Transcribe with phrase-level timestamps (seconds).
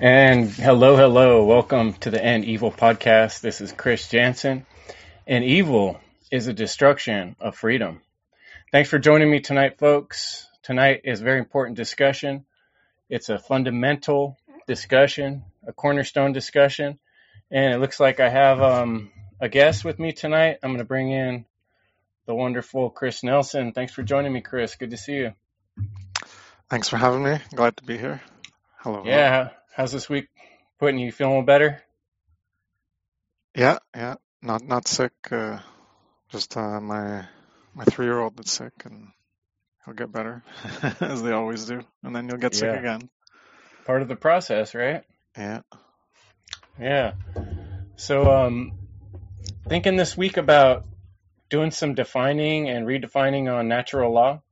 [0.00, 1.44] And hello, hello.
[1.44, 3.40] Welcome to the End Evil podcast.
[3.40, 4.64] This is Chris Jantzen.
[5.26, 8.00] And evil is a destruction of freedom.
[8.72, 10.48] Thanks for joining me tonight, folks.
[10.62, 12.46] Tonight is a very important discussion.
[13.08, 16.98] It's a fundamental discussion, a cornerstone discussion.
[17.50, 20.58] And it looks like I have um, a guest with me tonight.
[20.62, 21.44] I'm going to bring in
[22.26, 23.72] the wonderful Chris Nelson.
[23.72, 24.74] Thanks for joining me, Chris.
[24.74, 25.32] Good to see you.
[26.70, 27.38] Thanks for having me.
[27.54, 28.20] Glad to be here.
[28.78, 29.02] Hello.
[29.04, 29.50] Yeah.
[29.74, 30.28] How's this week
[30.78, 31.10] putting you?
[31.12, 31.82] Feeling better?
[33.56, 34.16] Yeah, yeah.
[34.42, 35.12] Not not sick.
[35.30, 35.60] Uh,
[36.30, 37.24] just uh, my
[37.74, 39.08] my three year old that's sick, and
[39.84, 40.42] he'll get better
[41.00, 42.78] as they always do, and then you'll get sick Yeah.
[42.78, 43.08] again.
[43.86, 45.04] Part of the process, right?
[45.36, 45.60] Yeah.
[46.78, 47.12] Yeah.
[47.96, 48.72] So, um,
[49.68, 50.84] thinking this week about
[51.48, 54.42] doing some defining and redefining on natural law.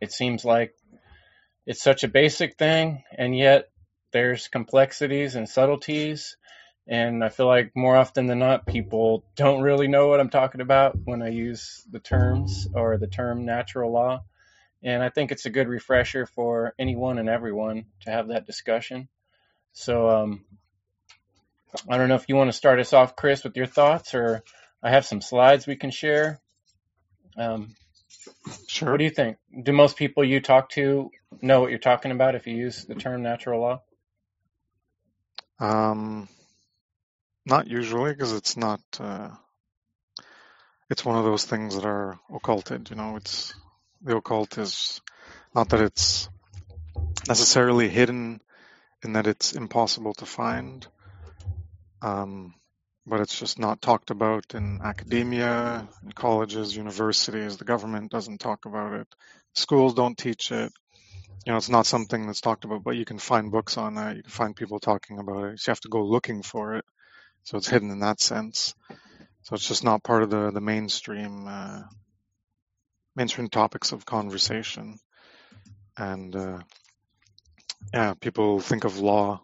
[0.00, 0.74] It seems like
[1.66, 3.68] it's such a basic thing, and yet
[4.12, 6.36] there's complexities and subtleties.
[6.88, 10.60] And I feel like more often than not, people don't really know what I'm talking
[10.60, 14.24] about when I use the terms or the term natural law.
[14.82, 19.08] And I think it's a good refresher for anyone and everyone to have that discussion.
[19.72, 20.44] So, um,
[21.88, 24.42] I don't know if you want to start us off, Chris, with your thoughts, or
[24.82, 26.40] I have some slides we can share.
[27.36, 27.74] Um,
[28.68, 28.90] Sure.
[28.90, 29.38] what do you think?
[29.62, 32.94] Do most people you talk to know what you're talking about if you use the
[32.94, 33.82] term natural law?
[35.58, 36.28] Um,
[37.46, 38.80] not usually, because it's not.
[38.98, 39.30] Uh,
[40.90, 42.90] it's one of those things that are occulted.
[42.90, 43.54] You know, it's
[44.02, 45.00] the occult is
[45.54, 46.28] not that it's
[47.28, 48.40] necessarily hidden,
[49.04, 50.86] in that it's impossible to find.
[52.02, 52.54] Um,
[53.06, 57.56] but it's just not talked about in academia, in colleges, universities.
[57.56, 59.08] The government doesn't talk about it.
[59.54, 60.72] Schools don't teach it.
[61.46, 64.16] You know, it's not something that's talked about, but you can find books on that.
[64.16, 65.60] You can find people talking about it.
[65.66, 66.84] You have to go looking for it.
[67.44, 68.74] So it's hidden in that sense.
[69.42, 71.82] So it's just not part of the, the mainstream, uh,
[73.16, 74.98] mainstream topics of conversation.
[75.98, 76.60] And, uh,
[77.92, 79.42] yeah, people think of law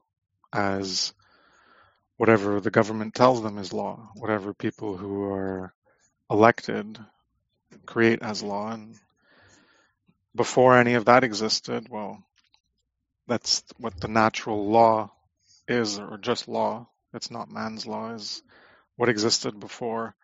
[0.52, 1.12] as
[2.16, 5.72] whatever the government tells them is law, whatever people who are
[6.30, 6.98] elected
[7.86, 8.70] create as law.
[8.72, 8.96] And
[10.38, 12.24] before any of that existed, well,
[13.28, 15.12] that's what the natural law
[15.68, 16.88] is, or just law.
[17.14, 18.42] It's not man's law, is
[18.96, 20.14] what existed before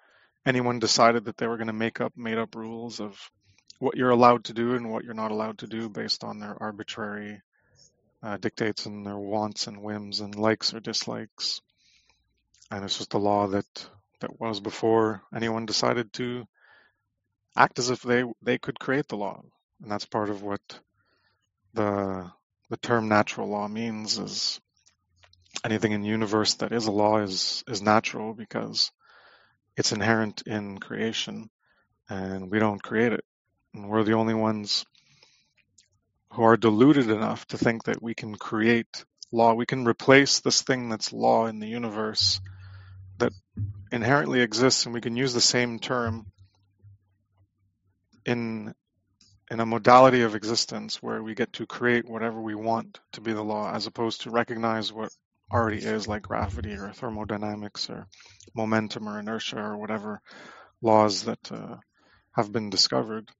[0.46, 3.18] anyone decided that they were going to make up made up rules of
[3.78, 6.56] what you're allowed to do and what you're not allowed to do based on their
[6.62, 7.40] arbitrary
[8.22, 11.60] uh, dictates and their wants and whims and likes or dislikes
[12.70, 13.66] and it's just the law that
[14.20, 16.46] that was before anyone decided to
[17.56, 19.42] act as if they they could create the law
[19.84, 20.62] and that's part of what
[21.74, 22.30] the
[22.70, 24.60] the term natural law means is
[25.62, 28.90] anything in universe that is a law is is natural because
[29.76, 31.50] it's inherent in creation
[32.08, 33.24] and we don't create it.
[33.74, 34.86] And we're the only ones
[36.32, 39.52] who are deluded enough to think that we can create law.
[39.52, 42.40] We can replace this thing that's law in the universe
[43.18, 43.32] that
[43.92, 46.26] inherently exists and we can use the same term
[48.24, 48.74] in
[49.54, 53.32] in a modality of existence where we get to create whatever we want to be
[53.32, 55.10] the law as opposed to recognize what
[55.52, 58.08] already is like gravity or thermodynamics or
[58.52, 60.20] momentum or inertia or whatever
[60.82, 61.76] laws that uh,
[62.32, 63.30] have been discovered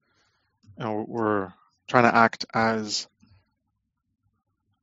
[0.79, 1.53] you know, we're
[1.89, 3.09] trying to act as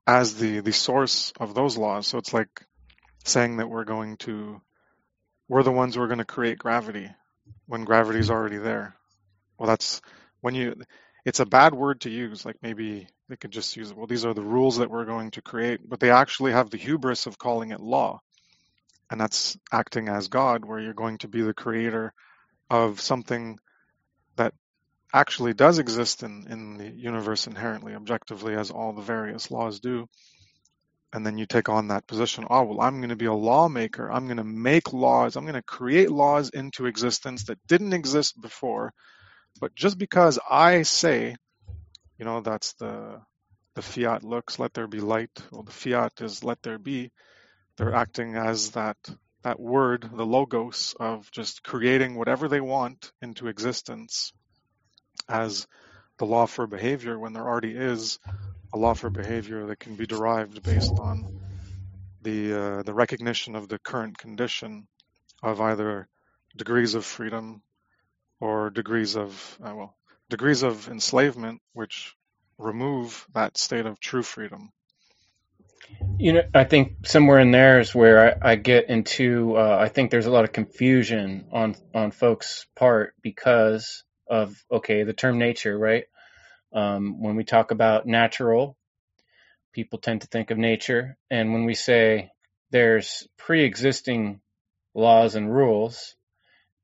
[0.06, 2.62] as the the source of those laws so it's like
[3.24, 4.59] saying that we're going to
[5.48, 7.09] we're the ones who are going to create gravity
[7.68, 8.96] when gravity's already there.
[9.58, 10.02] Well, that's
[10.42, 10.75] when you,
[11.26, 12.46] it's a bad word to use.
[12.46, 13.98] Like maybe they could just use it.
[13.98, 16.78] Well, these are the rules that we're going to create, but they actually have the
[16.78, 18.20] hubris of calling it law.
[19.12, 22.14] And that's acting as God, where you're going to be the creator
[22.70, 23.60] of something
[24.38, 24.54] that
[25.14, 30.08] actually does exist in, in the universe inherently, objectively, as all the various laws do
[31.14, 34.12] and then you take on that position oh well i'm going to be a lawmaker
[34.12, 38.40] i'm going to make laws i'm going to create laws into existence that didn't exist
[38.42, 38.94] before
[39.59, 41.36] but just because i say
[42.18, 43.19] you know that's the
[43.75, 45.31] the fiat looks let there be light.
[45.51, 47.12] Or the fiat is let there be.
[47.77, 48.98] They're acting as that
[49.44, 54.33] that word the logos of just creating whatever they want into existence
[55.27, 55.65] as
[56.19, 58.19] the law for behavior when there already is
[58.74, 61.25] a law for behavior that can be derived based on
[62.21, 64.88] the uh, the recognition of the current condition
[65.42, 66.07] of either
[66.56, 67.63] degrees of freedom
[68.42, 69.96] or degrees of uh, well
[70.30, 72.16] degrees of enslavement which
[72.60, 74.72] remove that state of true freedom
[76.20, 79.58] You know, I think somewhere in there is where I, I get into.
[79.58, 85.04] Uh, I think there's a lot of confusion on on folks' part because of okay,
[85.04, 86.06] the term nature, right?
[86.74, 88.78] Um, when we talk about natural,
[89.74, 92.32] people tend to think of nature, and when we say
[92.72, 94.42] there's pre-existing
[94.96, 96.16] laws and rules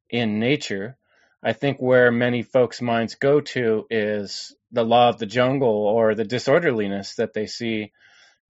[0.10, 0.98] in nature,
[1.44, 6.16] I think where many folks' minds go to is the law of the jungle or
[6.16, 7.92] the disorderliness that they see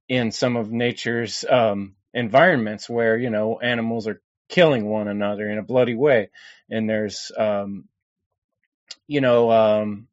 [0.08, 5.58] in some of nature's um, environments where you know animals are killing one another in
[5.58, 6.30] a bloody way,
[6.70, 7.86] and there's um,
[9.08, 10.08] you know um,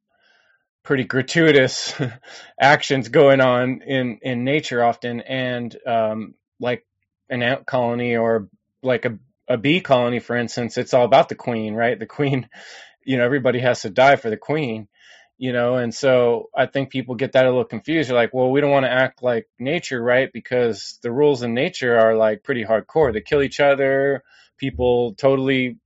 [0.83, 1.95] pretty gratuitous
[2.61, 6.85] actions going on in in nature often, and um, like
[7.31, 8.49] an ant colony or
[8.83, 9.19] like a
[9.49, 11.99] a bee colony, for instance, it's all about the queen, right?
[11.99, 12.49] The queen,
[13.05, 14.89] you know, everybody has to die for the queen
[15.37, 15.77] you know?
[15.77, 18.09] And so i think people get that a little confused.
[18.09, 20.31] They're like well we don't want to act like nature right?
[20.33, 23.13] Because the rules in nature are like pretty hardcore.
[23.13, 24.23] They kill each other
[24.57, 25.79] people totally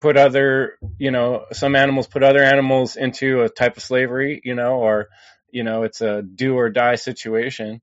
[0.00, 4.54] put other you know some animals put other animals into a type of slavery you
[4.54, 5.08] know or
[5.50, 7.80] you know it's a do or die situation.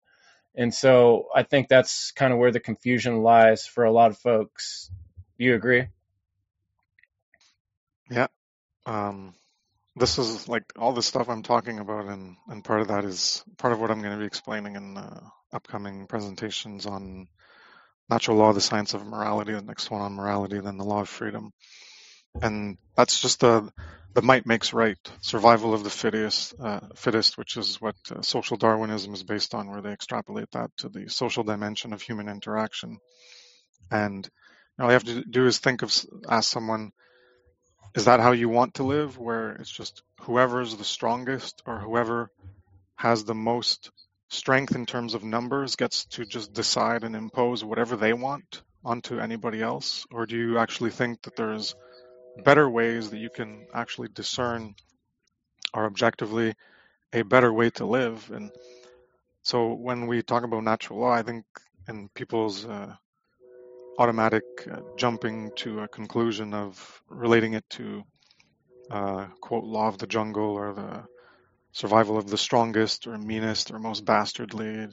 [0.55, 4.17] And so i think that's kind of where the confusion lies for a lot of
[4.17, 4.89] folks
[5.39, 5.87] you agree
[8.11, 8.27] Yeah.
[8.85, 9.35] Um,
[9.95, 13.43] this is like all the stuff I'm talking about, and, and part of that is
[13.57, 15.21] part of what I'm going to be explaining in uh,
[15.53, 17.27] upcoming presentations on
[18.09, 21.09] natural law, the science of morality, the next one on morality, then the law of
[21.09, 21.51] freedom.
[22.41, 23.71] And that's just the
[24.15, 28.57] the might makes right, survival of the fittest, uh, fittest, which is what uh, social
[28.57, 32.97] Darwinism is based on, where they extrapolate that to the social dimension of human interaction.
[33.91, 34.27] And
[34.79, 35.93] all you have to do is think of
[36.29, 36.91] ask someone
[37.95, 42.29] is that how you want to live, where it's just whoever's the strongest or whoever
[42.95, 43.91] has the most
[44.29, 49.19] strength in terms of numbers gets to just decide and impose whatever they want onto
[49.19, 50.05] anybody else?
[50.11, 51.75] Or do you actually think that there's
[52.43, 54.75] better ways that you can actually discern
[55.73, 56.53] are objectively
[57.11, 58.29] a better way to live?
[58.31, 58.51] And
[59.41, 61.45] so when we talk about natural law, I think
[61.87, 62.95] in people's uh,
[63.99, 68.03] automatic uh, jumping to a conclusion of relating it to
[68.89, 71.03] uh, quote law of the jungle or the
[71.73, 74.87] survival of the strongest or meanest or most bastardly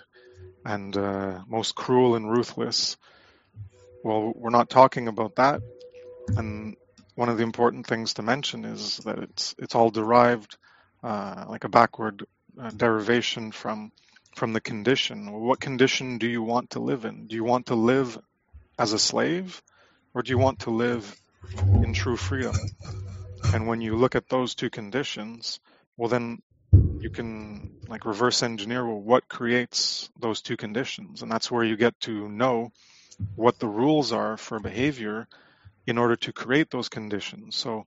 [0.64, 2.96] and uh, most cruel and ruthless.
[4.02, 5.62] Well, we're not talking about that.
[6.36, 6.76] And
[7.14, 10.56] one of the important things to mention is that it's it's all derived
[11.02, 12.24] uh, like a backward
[12.60, 13.90] uh, derivation from
[14.36, 15.32] from the condition.
[15.32, 17.26] What condition do you want to live in?
[17.28, 18.18] Do you want to live
[18.78, 19.62] as a slave,
[20.14, 21.20] or do you want to live
[21.82, 22.54] in true freedom?
[23.52, 25.60] And when you look at those two conditions,
[25.96, 26.42] well, then
[27.00, 31.22] you can like reverse engineer well, what creates those two conditions.
[31.22, 32.72] And that's where you get to know
[33.34, 35.26] what the rules are for behavior
[35.86, 37.56] in order to create those conditions.
[37.56, 37.86] So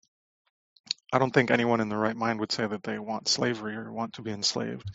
[1.11, 3.91] I don't think anyone in the right mind would say that they want slavery or
[3.91, 4.89] want to be enslaved.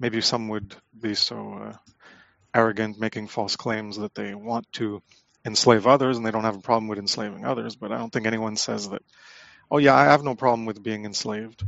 [0.00, 1.76] Maybe some would be so uh,
[2.54, 5.02] arrogant, making false claims that they want to
[5.48, 7.74] enslave others and they don't have a problem with enslaving others.
[7.74, 9.02] But I don't think anyone says that,
[9.70, 11.64] oh, yeah, I have no problem with being enslaved.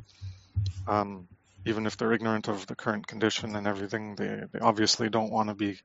[0.87, 1.27] Um,
[1.67, 5.49] even if they're ignorant of the current condition and everything, they, they obviously don't want
[5.49, 5.79] to be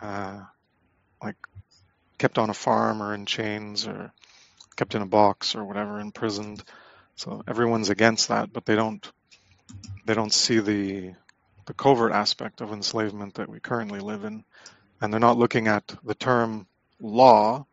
[0.00, 0.40] uh,
[1.22, 1.36] like
[2.18, 4.12] kept on a farm or in chains or
[4.76, 6.62] kept in a box or whatever, imprisoned.
[7.16, 9.06] So everyone's against that, but they don't
[10.06, 11.14] they don't see the
[11.66, 14.44] the covert aspect of enslavement that we currently live in,
[15.00, 16.66] and they're not looking at the term
[17.00, 17.66] law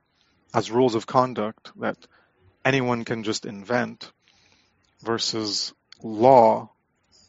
[0.53, 1.97] as rules of conduct that
[2.65, 4.11] anyone can just invent
[5.03, 6.69] versus law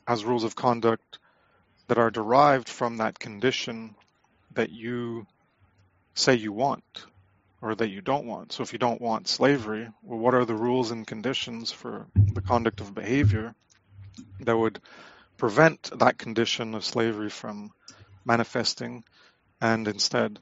[0.06, 1.18] as rules of conduct
[1.88, 3.94] that are derived from that condition
[4.52, 5.26] that you
[6.14, 6.84] say you want
[7.60, 8.52] or that you don't want.
[8.52, 12.40] So if you don't want slavery, well, what are the rules and conditions for the
[12.40, 13.54] conduct of behavior
[14.40, 14.80] that would
[15.38, 17.70] prevent that condition of slavery from
[18.24, 19.02] manifesting
[19.60, 20.38] and instead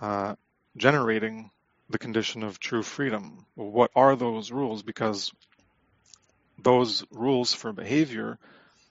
[0.00, 0.34] uh,
[0.76, 1.50] generating
[1.88, 3.46] the condition of true freedom.
[3.54, 4.82] What are those rules?
[4.82, 5.32] Because
[6.58, 8.38] those rules for behavior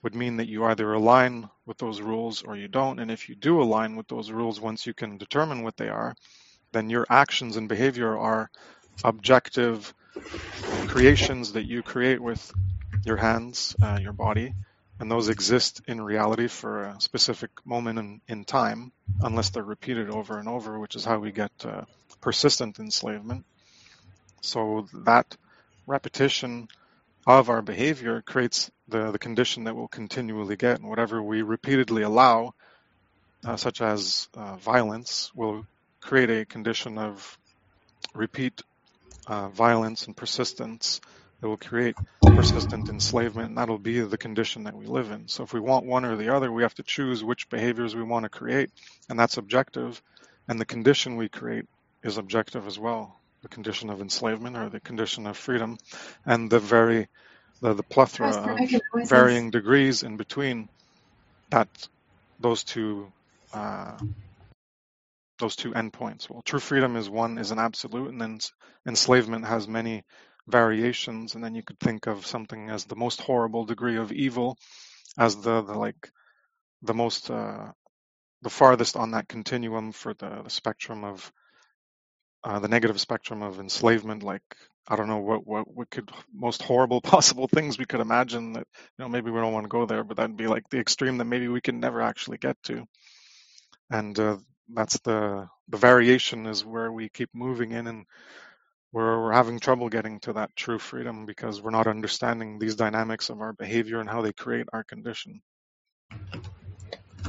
[0.02, 3.00] would mean that you either align with those rules or you don't.
[3.00, 6.14] And if you do align with those rules, once you can determine what they are,
[6.72, 8.50] then your actions and behavior are
[9.04, 9.92] objective
[10.86, 12.52] creations that you create with
[13.04, 14.54] your hands, uh, your body,
[15.00, 18.92] and those exist in reality for a specific moment in, in time,
[19.22, 21.82] unless they're repeated over and over, which is how we get uh,
[22.20, 23.46] persistent enslavement.
[24.42, 25.36] So that
[25.86, 26.68] repetition
[27.26, 32.02] of our behavior creates the, the condition that we'll continually get, and whatever we repeatedly
[32.02, 32.54] allow
[33.44, 35.66] uh, such as uh, violence, will
[36.02, 37.38] create a condition of
[38.14, 38.62] repeat
[39.26, 41.00] uh, violence and persistence
[41.40, 45.28] that will create persistent enslavement, and that'll be the condition that we live in.
[45.28, 48.02] So if we want one or the other, we have to choose which behaviors we
[48.02, 48.70] want to create,
[49.08, 50.02] and that's objective.
[50.48, 51.66] And the condition we create
[52.02, 53.20] is objective as well.
[53.42, 55.78] The condition of enslavement or the condition of freedom,
[56.26, 57.08] and the very
[57.60, 60.68] the, the plethora of varying degrees in between
[61.50, 61.68] that
[62.38, 63.10] those two
[63.52, 63.96] uh,
[65.38, 66.28] those two endpoints.
[66.28, 68.40] Well, true freedom is one is an absolute, and then
[68.86, 70.04] enslavement has many
[70.50, 71.34] variations.
[71.34, 74.58] And then you could think of something as the most horrible degree of evil,
[75.18, 76.10] as the, the like
[76.82, 77.72] the most uh,
[78.42, 81.32] the farthest on that continuum for the, the spectrum of
[82.44, 84.22] uh, the negative spectrum of enslavement.
[84.22, 84.42] Like
[84.88, 88.66] I don't know what what what could most horrible possible things we could imagine that
[88.98, 91.18] you know maybe we don't want to go there, but that'd be like the extreme
[91.18, 92.84] that maybe we can never actually get to.
[93.90, 94.38] And uh,
[94.72, 98.06] that's the the variation is where we keep moving in and
[98.92, 103.30] we're, we're having trouble getting to that true freedom because we're not understanding these dynamics
[103.30, 105.42] of our behavior and how they create our condition.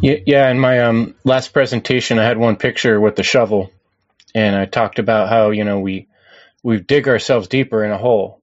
[0.02, 0.50] Yeah, yeah.
[0.50, 3.72] In my um, last presentation, I had one picture with the shovel,
[4.34, 6.08] and I talked about how you know we
[6.64, 8.42] we dig ourselves deeper in a hole,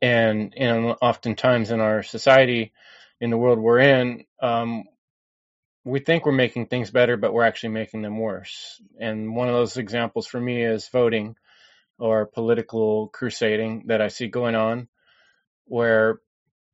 [0.00, 2.72] and and oftentimes in our society,
[3.20, 4.84] in the world we're in, um,
[5.84, 8.80] we think we're making things better, but we're actually making them worse.
[8.98, 11.36] And one of those examples for me is voting
[11.98, 14.88] or political crusading that I see going on,
[15.66, 16.20] where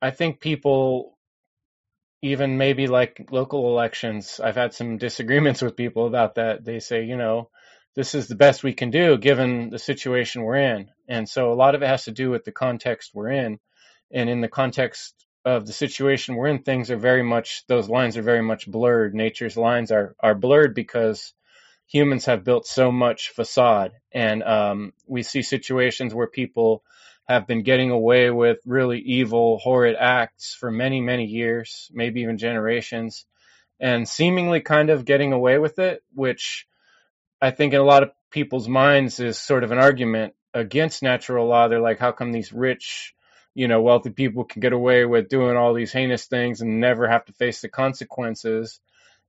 [0.01, 1.17] I think people,
[2.21, 6.65] even maybe like local elections, I've had some disagreements with people about that.
[6.65, 7.49] They say, you know,
[7.95, 10.89] this is the best we can do given the situation we're in.
[11.07, 13.59] And so a lot of it has to do with the context we're in.
[14.13, 15.13] And in the context
[15.45, 19.13] of the situation we're in, things are very much those lines are very much blurred.
[19.13, 21.33] Nature's lines are are blurred because
[21.91, 26.83] humans have built so much facade, and um, we see situations where people
[27.27, 32.37] have been getting away with really evil, horrid acts for many, many years, maybe even
[32.37, 33.25] generations,
[33.79, 36.67] and seemingly kind of getting away with it, which
[37.41, 41.47] I think in a lot of people's minds is sort of an argument against natural
[41.47, 41.67] law.
[41.67, 43.13] They're like, how come these rich
[43.53, 47.07] you know, wealthy people can get away with doing all these heinous things and never
[47.07, 48.79] have to face the consequences,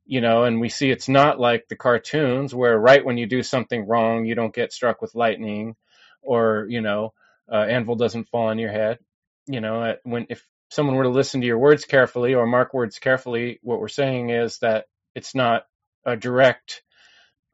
[0.04, 3.42] you know, and we see it's not like the cartoons where right when you do
[3.42, 5.76] something wrong, you don't get struck with lightning
[6.22, 7.12] or, you know,
[7.50, 8.98] uh, anvil doesn't fall on your head.
[9.46, 12.98] You know, when if someone were to listen to your words carefully or mark words
[12.98, 15.64] carefully, what we're saying is that it's not
[16.06, 16.82] a direct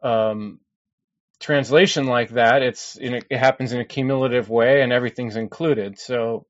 [0.02, 0.61] um,
[1.40, 2.62] translation like that.
[2.62, 5.99] It's it happens in a cumulative way, and everything's included.
[5.99, 6.47] So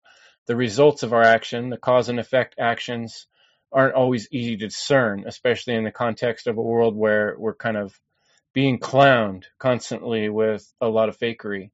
[0.47, 3.28] the results of our action, the cause and effect actions,
[3.73, 7.77] aren't always easy to discern, especially in the context of a world where we're kind
[7.77, 7.99] of
[8.55, 11.71] being clowned constantly with a lot of fakery.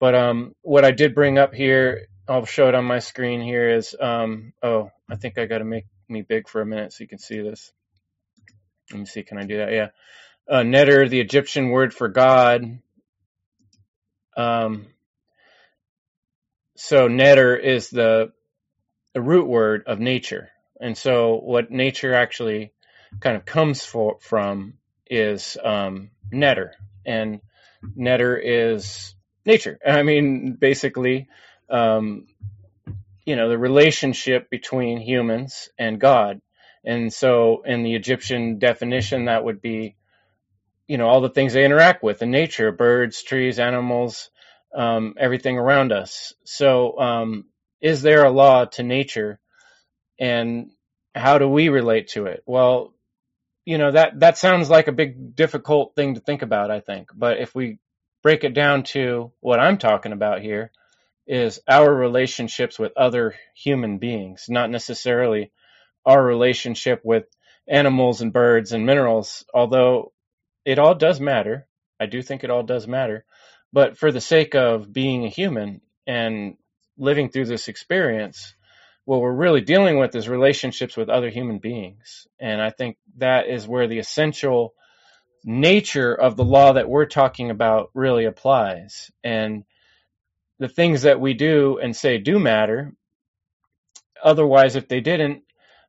[0.00, 3.76] But um, what I did bring up here, I'll show it on my screen here,
[3.76, 7.04] is um, oh, I think I got to make me big for a minute so
[7.04, 7.72] you can see this.
[8.90, 9.72] Let me see, can I do that?
[9.72, 9.88] Yeah.
[10.48, 12.78] Uh, Neter, the Egyptian word for God,
[14.36, 14.86] um,
[16.76, 18.32] so Neter is the,
[19.14, 20.50] the root word of nature.
[20.80, 22.72] And so what nature actually
[23.20, 24.74] kind of comes for, from
[25.10, 26.74] is um, neter.
[27.04, 27.40] And
[27.94, 29.78] neter is nature.
[29.86, 31.28] I mean, basically,
[31.70, 32.26] um,
[33.24, 36.40] you know, the relationship between humans and God.
[36.84, 39.96] And so in the Egyptian definition, that would be,
[40.86, 44.30] you know, all the things they interact with in nature, birds, trees, animals,
[44.74, 46.32] um, everything around us.
[46.44, 47.44] So, um,
[47.80, 49.38] is there a law to nature,
[50.18, 50.70] and
[51.14, 52.42] how do we relate to it?
[52.46, 52.94] Well,
[53.64, 56.70] you know that that sounds like a big difficult thing to think about.
[56.70, 57.78] I think, but if we
[58.22, 60.72] break it down to what I'm talking about here,
[61.26, 65.52] is our relationships with other human beings, not necessarily
[66.06, 67.26] our relationship with
[67.68, 70.12] animals and birds and minerals, although
[70.64, 71.66] it all does matter.
[72.00, 73.24] I do think it all does matter.
[73.72, 76.56] But for the sake of being a human and
[76.96, 78.54] living through this experience,
[79.08, 82.26] what we're really dealing with is relationships with other human beings.
[82.38, 84.74] And I think that is where the essential
[85.42, 89.10] nature of the law that we're talking about really applies.
[89.24, 89.64] And
[90.58, 92.92] the things that we do and say do matter.
[94.22, 95.42] Otherwise, if they didn't,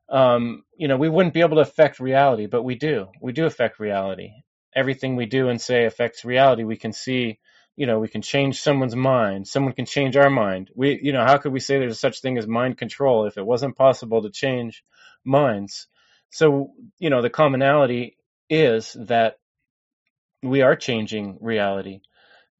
[0.08, 3.08] um, you know, we wouldn't be able to affect reality, but we do.
[3.20, 4.30] We do affect reality.
[4.74, 6.64] Everything we do and say affects reality.
[6.64, 7.38] We can see
[7.80, 9.48] you know, we can change someone's mind.
[9.48, 10.68] Someone can change our mind.
[10.74, 13.46] We, you know, how could we say there's such thing as mind control if it
[13.46, 14.84] wasn't possible to change
[15.24, 15.86] minds?
[16.28, 18.18] So, you know, the commonality
[18.50, 19.38] is that
[20.42, 22.00] we are changing reality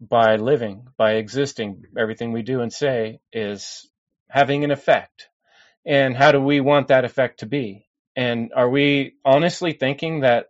[0.00, 1.82] by living, by existing.
[1.98, 3.90] Everything we do and say is
[4.30, 5.28] having an effect.
[5.84, 7.86] And how do we want that effect to be?
[8.16, 10.46] And are we honestly thinking that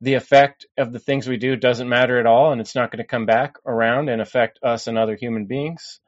[0.00, 3.02] the effect of the things we do doesn't matter at all and it's not going
[3.02, 6.00] to come back around and affect us and other human beings?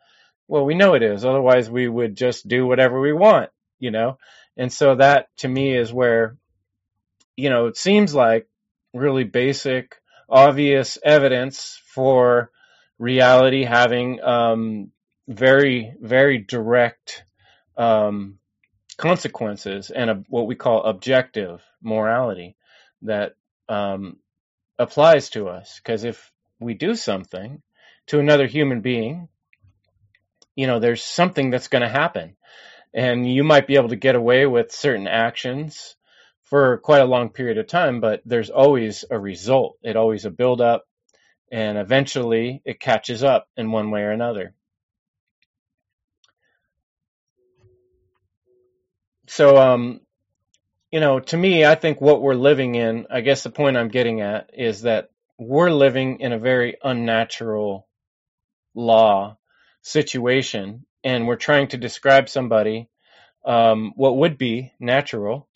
[0.47, 1.25] Well, we know it is.
[1.25, 4.19] Otherwise, we would just do whatever we want, you know?
[4.57, 6.37] And so that to me is where,
[7.37, 8.49] you know, it seems like
[8.93, 12.51] really basic, obvious evidence for
[12.99, 14.91] reality having um,
[15.29, 17.25] very, very direct
[17.77, 18.39] um,
[18.97, 22.57] consequences and a, what we call objective morality
[23.03, 23.35] that
[23.69, 24.17] um,
[24.79, 25.81] applies to us.
[25.83, 27.63] Because if we do something
[28.09, 29.29] to another human being,
[30.57, 32.37] you know, there's something that's going to happen.
[32.95, 35.97] And you might be able to get away with certain actions
[36.45, 39.79] for quite a long period of time, but there's always a result.
[39.83, 40.87] It always a build up,
[41.53, 44.55] and eventually it catches up in one way or another.
[49.27, 50.01] So, um,
[50.91, 53.89] you know, to me, I think what we're living in, I guess the point I'm
[53.89, 57.87] getting at is that we're living in a very unnatural
[58.75, 59.37] law
[59.83, 62.89] situation, and we're trying to describe somebody
[63.45, 65.49] um, what would be natural,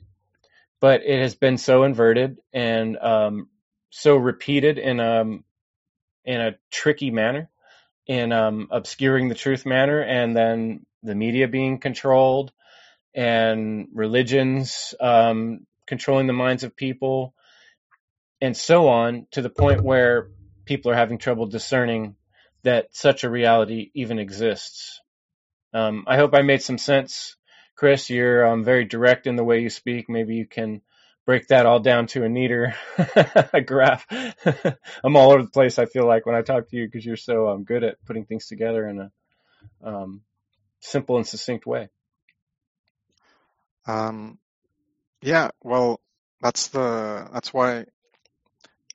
[0.81, 3.49] but it has been so inverted and um,
[3.91, 5.45] so repeated in a um,
[6.25, 7.51] in a tricky manner,
[8.07, 12.53] in um, obscuring the truth manner, and then the media being controlled
[13.14, 17.35] and religions um, controlling the minds of people,
[18.40, 20.28] and so on, to the point where
[20.64, 22.16] people are having trouble discerning
[22.62, 25.00] that such a reality even exists.
[25.75, 27.37] Um, I hope I made some sense,
[27.76, 28.11] Chris.
[28.11, 30.09] You're um, very direct in the way you speak.
[30.09, 30.83] Maybe you can
[31.25, 32.75] break that all down to a neater
[33.66, 34.07] graph.
[35.04, 35.78] I'm all over the place.
[35.78, 38.25] I feel like when I talk to you because you're so um, good at putting
[38.25, 39.12] things together in a
[39.83, 40.22] um,
[40.81, 41.88] simple and succinct way.
[43.87, 44.38] Um,
[45.23, 46.01] yeah, well,
[46.40, 47.87] that's the that's why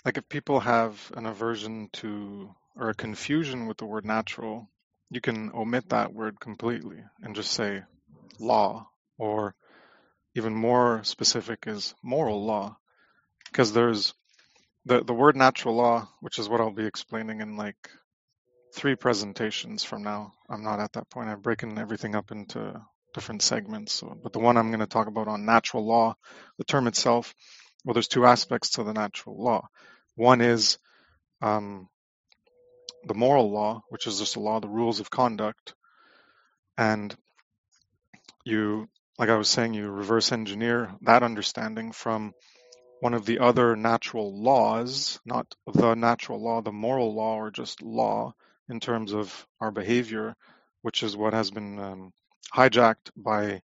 [0.06, 4.70] like if people have an aversion to or a confusion with the word natural,
[5.10, 7.84] you can omit that word completely and just say
[8.40, 9.56] law or
[10.36, 12.78] even more specific is moral law
[13.46, 14.14] because there's
[14.86, 17.90] the the word natural law, which is what I'll be explaining in like
[18.74, 20.34] three presentations from now.
[20.50, 21.30] I'm not at that point.
[21.30, 22.82] I've broken everything up into
[23.18, 24.04] different segments.
[24.22, 26.16] But the one I'm going to talk about on natural law,
[26.60, 27.34] the term itself,
[27.84, 29.68] well, there's two aspects to the natural law.
[30.16, 30.78] One is
[31.42, 31.90] um,
[33.08, 35.74] the moral law, which is just a law, the rules of conduct,
[36.78, 37.16] and
[38.46, 42.34] you, like I was saying, you reverse engineer that understanding from
[43.00, 47.82] one of the other natural laws, not the natural law, the moral law, or just
[47.82, 48.36] law
[48.70, 50.36] in terms of our behavior,
[50.84, 52.14] which is what has been um,
[52.56, 53.62] hijacked by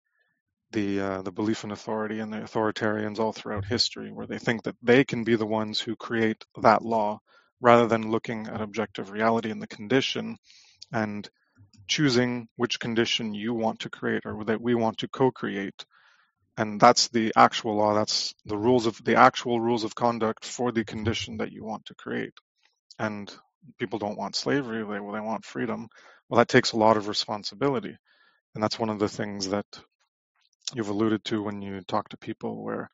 [0.73, 4.63] the uh, the belief in authority and the authoritarians all throughout history, where they think
[4.65, 7.21] that they can be the ones who create that law,
[7.61, 10.37] rather than looking at objective reality and the condition,
[10.93, 11.29] and
[11.89, 15.85] choosing which condition you want to create or that we want to co-create.
[16.57, 17.95] And that's the actual law.
[17.95, 21.87] That's the rules of the actual rules of conduct for the condition that you want
[21.87, 22.35] to create.
[22.99, 23.33] And
[23.79, 25.89] people don't want slavery; they well, they want freedom.
[26.29, 27.97] Well, that takes a lot of responsibility
[28.55, 29.67] and that's one of the things that
[30.75, 32.91] you've alluded to when you talk to people where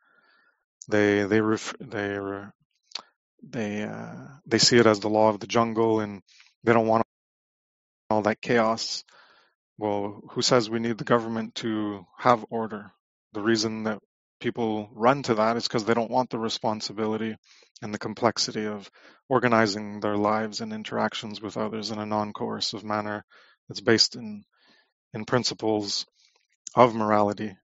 [0.89, 2.19] they they ref, they
[3.43, 4.15] they uh,
[4.47, 6.23] they see it as the law of the jungle and
[6.65, 7.05] they don't want
[8.11, 9.05] all that chaos.
[9.79, 12.93] Well, who says we need the government to have order?
[13.33, 13.99] The reason that
[14.41, 17.37] people run to that is because they don't want the responsibility
[17.83, 18.91] and the complexity of
[19.29, 23.25] organizing their lives and interactions with others in a non-coercive manner
[23.69, 24.45] that's based in
[25.17, 26.07] in principles
[26.77, 27.57] of morality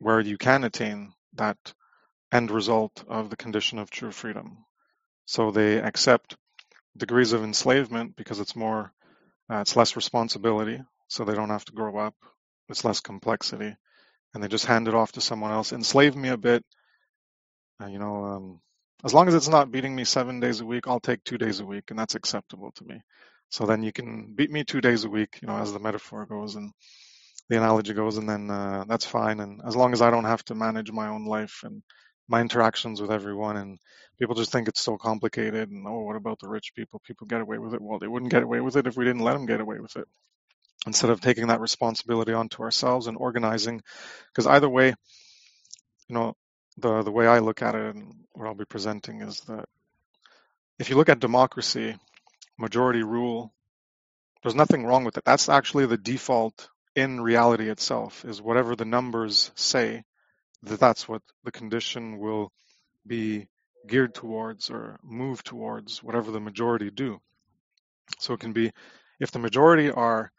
[0.00, 1.58] where you can attain that
[2.32, 4.58] end result of the condition of true freedom.
[5.26, 6.36] So they accept
[6.96, 8.92] degrees of enslavement because it's more,
[9.50, 12.14] uh, it's less responsibility, so they don't have to grow up.
[12.70, 13.74] It's less complexity,
[14.34, 15.72] and they just hand it off to someone else.
[15.72, 16.64] Enslave me a bit,
[17.82, 18.24] uh, you know.
[18.24, 18.60] Um,
[19.04, 21.60] as long as it's not beating me seven days a week, I'll take two days
[21.60, 23.02] a week, and that's acceptable to me.
[23.54, 26.26] So then you can beat me two days a week, you know, as the metaphor
[26.26, 26.72] goes and
[27.48, 29.38] the analogy goes, and then uh, that's fine.
[29.38, 31.80] And as long as I don't have to manage my own life and
[32.26, 33.78] my interactions with everyone, and
[34.18, 35.70] people just think it's so complicated.
[35.70, 37.00] And oh, what about the rich people?
[37.06, 37.80] People get away with it.
[37.80, 39.94] Well, they wouldn't get away with it if we didn't let them get away with
[39.94, 40.08] it.
[40.84, 43.80] Instead of taking that responsibility onto ourselves and organizing,
[44.32, 44.88] because either way,
[46.08, 46.34] you know,
[46.78, 49.66] the the way I look at it and what I'll be presenting is that
[50.80, 51.94] if you look at democracy,
[52.58, 53.52] majority rule,
[54.42, 55.24] there's nothing wrong with it.
[55.24, 58.24] That's actually the default in reality itself.
[58.24, 60.04] Is whatever the numbers say
[60.62, 62.52] that that's what the condition will
[63.06, 63.48] be
[63.86, 67.20] geared towards or move towards whatever the majority do.
[68.18, 68.72] So it can be
[69.20, 70.30] if the majority are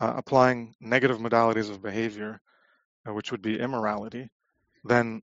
[0.00, 2.40] uh, applying negative modalities of behavior,
[3.08, 4.30] uh, which would be immorality,
[4.84, 5.22] then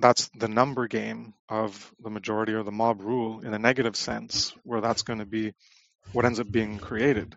[0.00, 4.54] that's the number game of the majority or the mob rule in a negative sense,
[4.64, 5.52] where that's going to be
[6.12, 7.36] what ends up being created.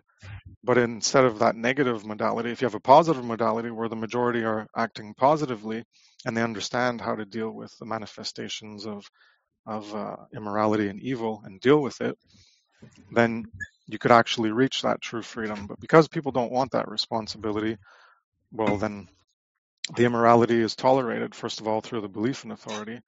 [0.64, 4.44] But instead of that negative modality, if you have a positive modality where the majority
[4.44, 5.84] are acting positively
[6.24, 9.06] and they understand how to deal with the manifestations of
[9.66, 12.18] of uh, immorality and evil and deal with it,
[13.12, 13.44] then
[13.86, 15.66] you could actually reach that true freedom.
[15.66, 17.78] But because people don't want that responsibility,
[18.52, 19.08] well, then
[19.96, 23.00] the immorality is tolerated, first of all, through the belief in authority,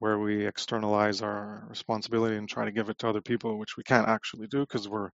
[0.00, 3.82] where we externalize our responsibility and try to give it to other people, which we
[3.84, 5.10] can't actually do because we're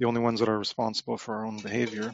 [0.00, 2.12] the only ones that are responsible for our own behavior.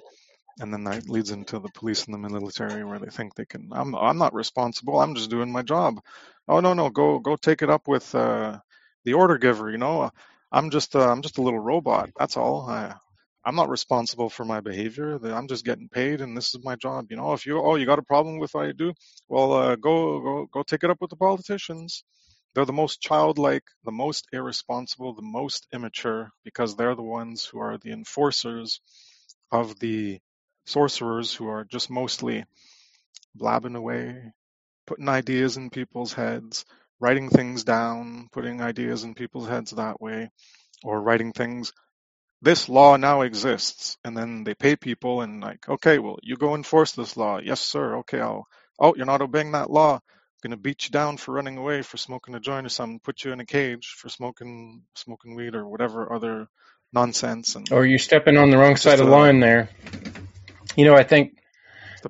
[0.60, 3.70] And then that leads into the police and the military where they think they can,
[3.72, 5.00] I'm, I'm not responsible.
[5.00, 6.00] I'm just doing my job.
[6.48, 8.58] Oh, no, no, go, go take it up with uh,
[9.04, 9.70] the order giver.
[9.70, 10.10] You know,
[10.52, 12.10] I'm just, uh, I'm just a little robot.
[12.18, 12.68] That's all.
[12.68, 12.94] I,
[13.44, 15.18] I'm not responsible for my behavior.
[15.24, 17.06] I'm just getting paid, and this is my job.
[17.10, 18.92] You know, if you oh you got a problem with what I do,
[19.28, 22.04] well uh, go go go take it up with the politicians.
[22.54, 27.60] They're the most childlike, the most irresponsible, the most immature because they're the ones who
[27.60, 28.80] are the enforcers
[29.50, 30.20] of the
[30.66, 32.44] sorcerers who are just mostly
[33.34, 34.32] blabbing away,
[34.86, 36.64] putting ideas in people's heads,
[37.00, 40.30] writing things down, putting ideas in people's heads that way,
[40.84, 41.72] or writing things
[42.42, 43.96] this law now exists.
[44.04, 47.38] And then they pay people and like okay well you go enforce this law.
[47.38, 47.96] Yes sir.
[47.98, 48.46] Okay i'll
[48.78, 49.94] oh you're not obeying that law.
[49.94, 53.24] I'm gonna beat you down for running away for smoking a joint or something put
[53.24, 56.48] you in a cage for smoking smoking weed or whatever other
[56.92, 59.70] nonsense and or you're stepping on the wrong side of the uh, line there.
[60.76, 61.38] You know i think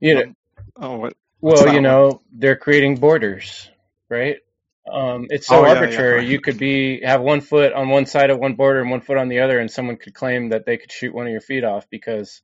[0.00, 0.34] you know
[0.76, 1.14] oh what?
[1.40, 2.18] Well you know one?
[2.32, 3.68] they're creating borders
[4.08, 4.38] right
[4.90, 6.22] um, it's so oh, arbitrary.
[6.22, 6.30] Yeah, yeah.
[6.32, 9.18] You could be have one foot on one side of one border and one foot
[9.18, 11.64] on the other, and someone could claim that they could shoot one of your feet
[11.64, 12.42] off because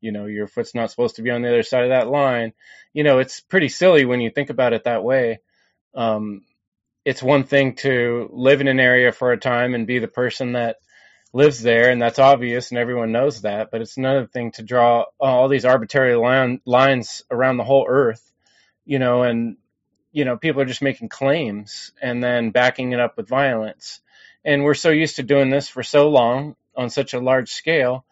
[0.00, 2.52] you know your foot's not supposed to be on the other side of that line.
[2.92, 5.40] You know, it's pretty silly when you think about it that way.
[5.94, 6.42] Um,
[7.04, 10.52] it's one thing to live in an area for a time and be the person
[10.52, 10.76] that
[11.32, 13.70] lives there, and that's obvious, and everyone knows that.
[13.70, 18.30] But it's another thing to draw all these arbitrary line, lines around the whole earth,
[18.84, 19.56] you know, and
[20.18, 24.00] you know, people are just making claims and then backing it up with violence.
[24.44, 28.04] And we're so used to doing this for so long on such a large scale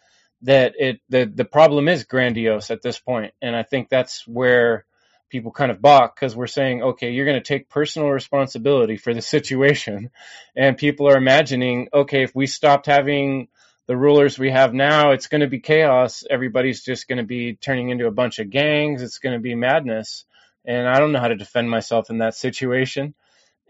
[0.43, 3.35] that it the the problem is grandiose at this point.
[3.43, 4.85] And I think that's where
[5.31, 9.13] people kind of balk because we're saying, okay, you're going to take personal responsibility for
[9.13, 10.11] the situation,
[10.55, 13.49] and people are imagining, okay, if we stopped having
[13.89, 16.23] the rulers we have now, it's going to be chaos.
[16.31, 19.03] Everybody's just going to be turning into a bunch of gangs.
[19.03, 20.25] It's going to be madness
[20.67, 23.15] and I don't know how to defend myself in that situation.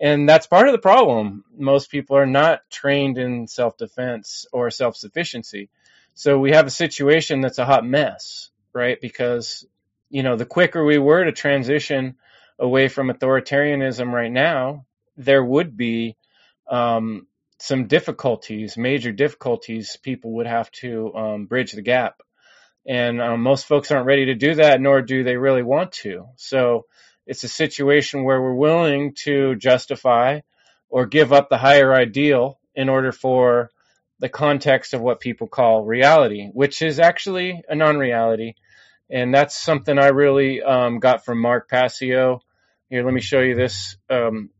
[0.00, 1.44] And that's part of the problem.
[1.56, 5.70] Most people are not trained in self defense or self sufficiency.
[6.14, 9.00] So we have a situation that's a hot mess, right?
[9.00, 9.66] Because,
[10.10, 12.16] you know, the quicker we were to transition
[12.58, 16.16] away from authoritarianism right now, there would be
[16.68, 17.26] um,
[17.58, 22.20] some difficulties, major difficulties people would have to um, bridge the gap
[22.86, 26.26] and um, most folks aren't ready to do that, nor do they really want to.
[26.36, 26.86] So
[27.26, 30.40] it's a situation where we're willing to justify
[30.88, 33.70] or give up the higher ideal in order for
[34.20, 38.54] the context of what people call reality, which is actually a non-reality.
[39.10, 42.40] And that's something I really um, got from Mark Passio.
[42.88, 44.50] Here, let me show you this um,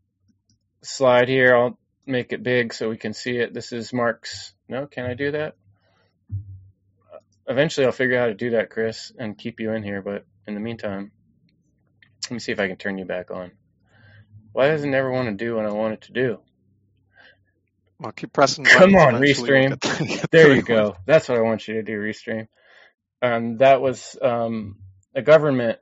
[0.83, 1.55] slide here.
[1.55, 3.55] I'll make it big so we can see it.
[3.55, 4.53] This is Mark's.
[4.69, 5.55] No, can I do that?
[7.49, 10.03] Eventually I'll figure out how to do that, Chris, and keep you in here.
[10.03, 11.13] But in the meantime,
[12.25, 13.53] let me see if I can turn you back on.
[14.53, 16.39] Why does it never want to do what I want it to do?
[17.99, 18.65] Well, keep pressing.
[18.65, 19.77] Come on, Restream.
[20.31, 20.97] There you go.
[21.07, 22.49] That's what I want you to do, Restream.
[23.23, 24.77] Um, that was um,
[25.15, 25.79] a government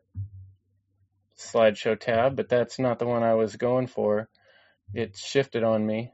[1.38, 4.28] slideshow tab, but that's not the one I was going for.
[4.92, 6.12] It shifted on me.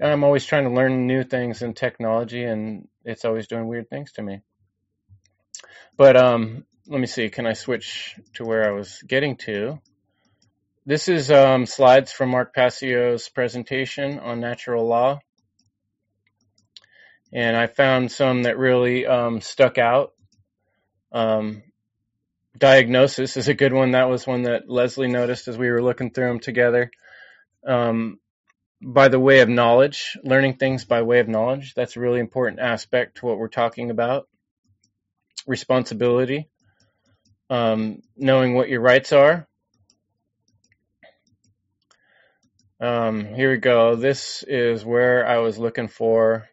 [0.00, 4.12] I'm always trying to learn new things in technology, and it's always doing weird things
[4.12, 4.42] to me.
[5.96, 7.28] But um, let me see.
[7.30, 9.80] Can I switch to where I was getting to?
[10.84, 15.18] This is um, slides from Mark Passio's presentation on natural law.
[17.32, 20.12] And I found some that really um, stuck out.
[21.10, 21.62] Um,
[22.56, 23.92] diagnosis is a good one.
[23.92, 26.90] That was one that Leslie noticed as we were looking through them together.
[27.66, 28.20] Um,
[28.82, 31.74] by the way of knowledge, learning things by way of knowledge.
[31.74, 34.28] That's a really important aspect to what we're talking about.
[35.46, 36.48] Responsibility,
[37.50, 39.46] um, knowing what your rights are.
[42.80, 43.96] Um, here we go.
[43.96, 46.48] This is where I was looking for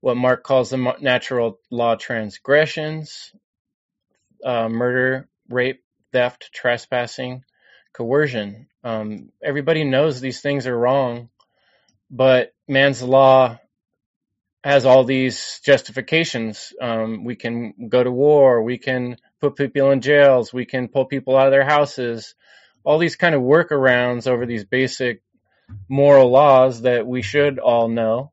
[0.00, 3.32] what Mark calls the natural law transgressions
[4.44, 7.44] uh, murder, rape, theft, trespassing,
[7.92, 8.66] coercion.
[8.84, 11.28] Um, everybody knows these things are wrong,
[12.12, 13.58] but man's law
[14.62, 16.72] has all these justifications.
[16.80, 21.06] Um, we can go to war, we can put people in jails, we can pull
[21.06, 22.34] people out of their houses,
[22.84, 25.22] all these kind of workarounds over these basic
[25.88, 28.30] moral laws that we should all know.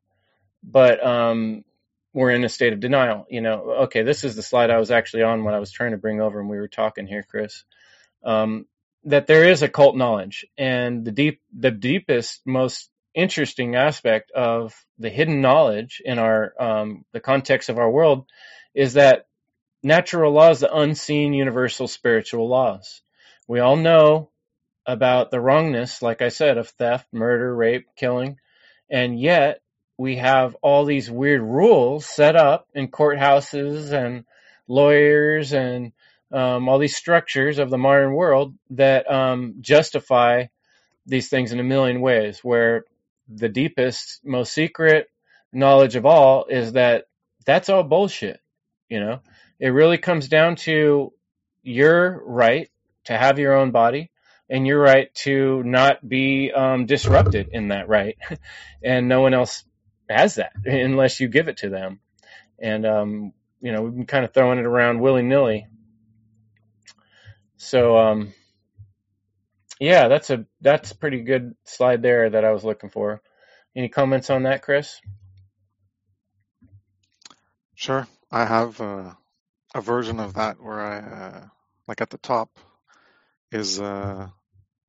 [0.62, 1.64] But um,
[2.12, 3.26] we're in a state of denial.
[3.30, 5.92] You know, okay, this is the slide I was actually on when I was trying
[5.92, 7.64] to bring over and we were talking here, Chris.
[8.22, 8.66] Um,
[9.04, 15.10] that there is occult knowledge, and the deep, the deepest, most interesting aspect of the
[15.10, 18.26] hidden knowledge in our um, the context of our world
[18.74, 19.26] is that
[19.82, 23.02] natural laws, the unseen universal spiritual laws.
[23.48, 24.30] We all know
[24.86, 28.38] about the wrongness, like I said, of theft, murder, rape, killing,
[28.90, 29.60] and yet
[29.98, 34.24] we have all these weird rules set up in courthouses and
[34.66, 35.92] lawyers and
[36.32, 40.46] um, all these structures of the modern world that um, justify
[41.06, 42.40] these things in a million ways.
[42.42, 42.84] Where
[43.32, 45.08] the deepest, most secret
[45.52, 47.04] knowledge of all is that
[47.46, 48.40] that's all bullshit.
[48.88, 49.20] You know,
[49.58, 51.12] it really comes down to
[51.62, 52.70] your right
[53.04, 54.10] to have your own body
[54.48, 58.16] and your right to not be um, disrupted in that right,
[58.82, 59.64] and no one else
[60.08, 62.00] has that unless you give it to them.
[62.58, 65.66] And um, you know, we've been kind of throwing it around willy nilly.
[67.56, 68.32] So um,
[69.80, 73.22] yeah, that's a that's a pretty good slide there that I was looking for.
[73.74, 75.00] Any comments on that, Chris?
[77.74, 79.16] Sure, I have a,
[79.74, 81.46] a version of that where I uh,
[81.88, 82.50] like at the top
[83.50, 84.28] is uh,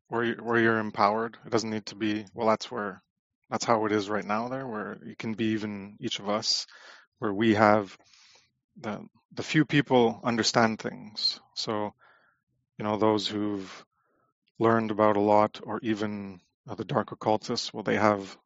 [0.10, 1.38] where you, where you're empowered.
[1.46, 2.48] It doesn't need to be well.
[2.48, 3.02] That's where
[3.50, 6.68] that's how it is right now there, where you can be even each of us,
[7.20, 7.98] where we have
[8.82, 11.40] the the few people understand things.
[11.56, 11.94] So,
[12.78, 13.86] you know, those who've
[14.62, 18.38] learned about a lot, or even uh, the dark occultists, well, they have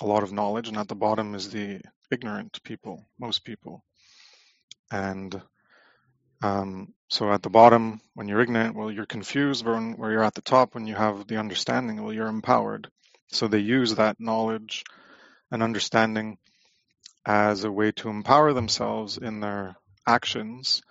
[0.00, 3.82] a lot of knowledge, and at the bottom is the ignorant people, most people.
[4.90, 5.42] And
[6.42, 9.64] um, so at the bottom, when you're ignorant, well, you're confused.
[9.64, 12.88] But when, where you're at the top, when you have the understanding, well, you're empowered.
[13.28, 14.84] So they use that knowledge
[15.50, 16.38] and understanding
[17.26, 20.82] as a way to empower themselves in their actions,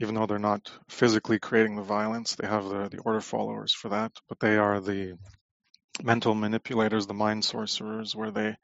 [0.00, 2.34] even though they're not physically creating the violence.
[2.34, 5.18] They have the, the order followers for that, but they are the
[6.02, 8.56] mental manipulators, the mind sorcerers, where they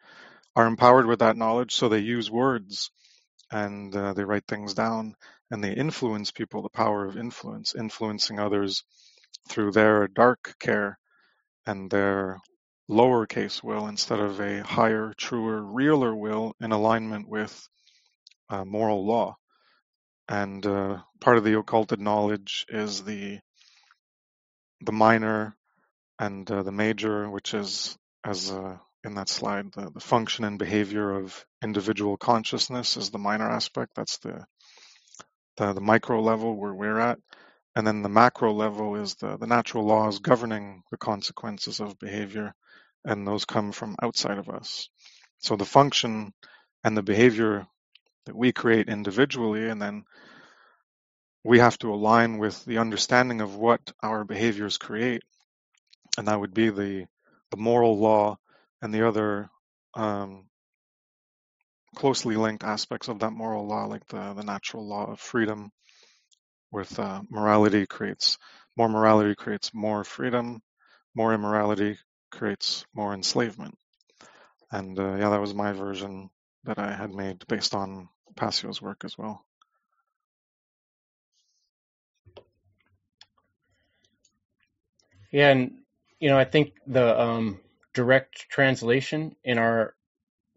[0.56, 1.74] are empowered with that knowledge.
[1.74, 2.90] So they use words
[3.50, 5.14] and uh, they write things down
[5.50, 8.84] and they influence people, the power of influence, influencing others
[9.48, 10.98] through their dark care
[11.66, 12.38] and their
[12.90, 17.68] lowercase will instead of a higher, truer, realer will in alignment with
[18.50, 19.36] uh, moral law.
[20.28, 23.40] And uh, part of the occulted knowledge is the
[24.80, 25.56] the minor
[26.18, 30.58] and uh, the major, which is as uh, in that slide, the, the function and
[30.58, 33.92] behavior of individual consciousness is the minor aspect.
[33.96, 34.44] That's the
[35.56, 37.18] the, the micro level where we're at.
[37.76, 42.54] And then the macro level is the, the natural laws governing the consequences of behavior
[43.04, 44.88] and those come from outside of us.
[45.38, 46.32] So the function
[46.84, 47.66] and the behavior
[48.26, 50.04] that we create individually, and then
[51.44, 55.22] we have to align with the understanding of what our behaviors create,
[56.18, 57.06] and that would be the
[57.50, 58.38] the moral law
[58.82, 59.48] and the other
[59.94, 60.46] um,
[61.96, 65.70] closely linked aspects of that moral law, like the the natural law of freedom,
[66.72, 68.38] with uh, morality creates
[68.76, 70.60] more morality creates more freedom,
[71.14, 71.98] more immorality
[72.30, 73.76] creates more enslavement.
[74.72, 76.30] And uh, yeah, that was my version
[76.64, 79.44] that I had made based on Passio's work as well.
[85.32, 85.78] Yeah, and
[86.20, 87.60] you know, I think the um,
[87.92, 89.94] direct translation in our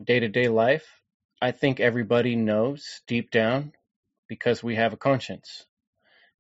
[0.04, 0.86] day-to-day life,
[1.42, 3.74] I think everybody knows deep down
[4.28, 5.66] because we have a conscience.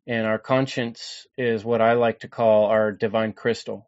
[0.06, 3.88] And our conscience is what I like to call our divine crystal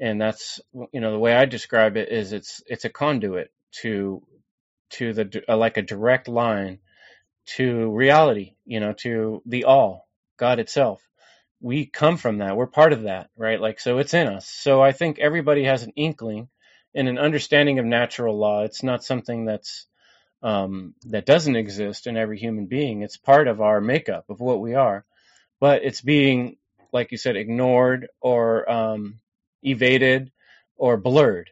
[0.00, 0.60] and that's
[0.92, 4.22] you know the way I describe it is it's it's a conduit to
[4.92, 6.80] to the uh, like a direct line
[7.46, 11.02] to reality, you know, to the all, God itself.
[11.60, 12.56] we come from that.
[12.56, 13.60] We're part of that, right?
[13.60, 14.48] Like, so it's in us.
[14.48, 16.48] So I think everybody has an inkling
[16.94, 18.64] and an understanding of natural law.
[18.64, 19.86] It's not something that's
[20.42, 23.02] um, that doesn't exist in every human being.
[23.02, 25.04] It's part of our makeup of what we are,
[25.60, 26.58] but it's being,
[26.92, 29.20] like you said, ignored or um,
[29.62, 30.32] evaded
[30.76, 31.50] or blurred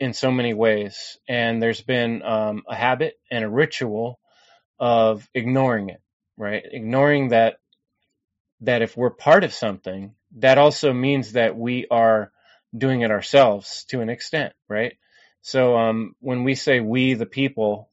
[0.00, 1.18] in so many ways.
[1.28, 4.18] And there's been um, a habit and a ritual
[4.78, 6.00] of ignoring it,
[6.36, 6.64] right?
[6.70, 7.58] Ignoring that
[8.60, 12.32] that if we're part of something, that also means that we are
[12.76, 14.98] doing it ourselves to an extent, right?
[15.42, 17.88] So um, when we say we the people,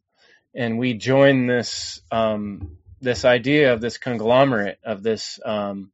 [0.55, 5.91] and we join this um, this idea of this conglomerate of this um,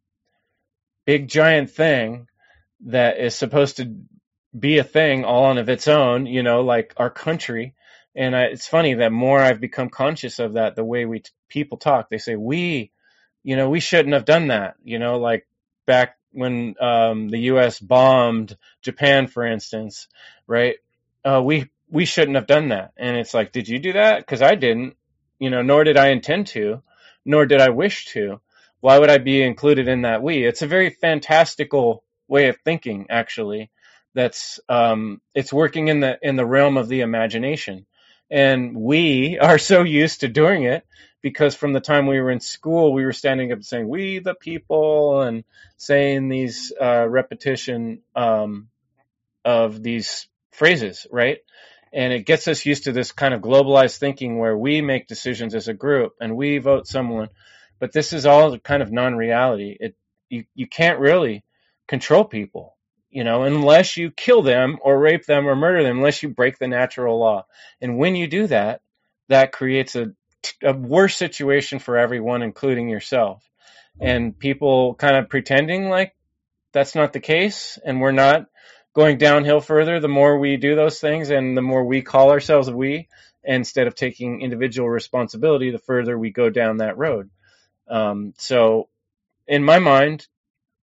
[1.05, 2.27] big giant thing
[2.85, 3.95] that is supposed to
[4.57, 7.73] be a thing all on of its own, you know, like our country.
[8.15, 11.29] And I, it's funny that more I've become conscious of that, the way we t-
[11.47, 12.91] people talk, they say we,
[13.43, 15.47] you know, we shouldn't have done that, you know, like
[15.85, 17.79] back when um, the U.S.
[17.79, 20.07] bombed Japan, for instance,
[20.47, 20.75] right?
[21.23, 24.19] Uh, we we shouldn't have done that, and it's like, did you do that?
[24.19, 24.95] Because I didn't,
[25.39, 26.81] you know, nor did I intend to,
[27.25, 28.39] nor did I wish to.
[28.79, 30.45] Why would I be included in that we?
[30.45, 33.69] It's a very fantastical way of thinking, actually.
[34.13, 37.85] That's um, it's working in the in the realm of the imagination,
[38.29, 40.85] and we are so used to doing it
[41.21, 44.19] because from the time we were in school, we were standing up and saying "We
[44.19, 45.43] the people" and
[45.77, 48.69] saying these uh, repetition um,
[49.45, 51.39] of these phrases, right?
[51.93, 55.55] And it gets us used to this kind of globalized thinking where we make decisions
[55.55, 57.29] as a group and we vote someone,
[57.79, 59.75] but this is all kind of non-reality.
[59.79, 59.95] It
[60.29, 61.43] you you can't really
[61.87, 62.77] control people,
[63.11, 66.57] you know, unless you kill them or rape them or murder them, unless you break
[66.57, 67.45] the natural law.
[67.81, 68.81] And when you do that,
[69.27, 70.13] that creates a
[70.63, 73.47] a worse situation for everyone, including yourself.
[73.99, 76.15] And people kind of pretending like
[76.73, 78.47] that's not the case, and we're not
[78.93, 82.69] going downhill further the more we do those things, and the more we call ourselves
[82.71, 83.07] we,
[83.43, 87.29] instead of taking individual responsibility, the further we go down that road.
[87.87, 88.87] Um, so,
[89.47, 90.27] in my mind,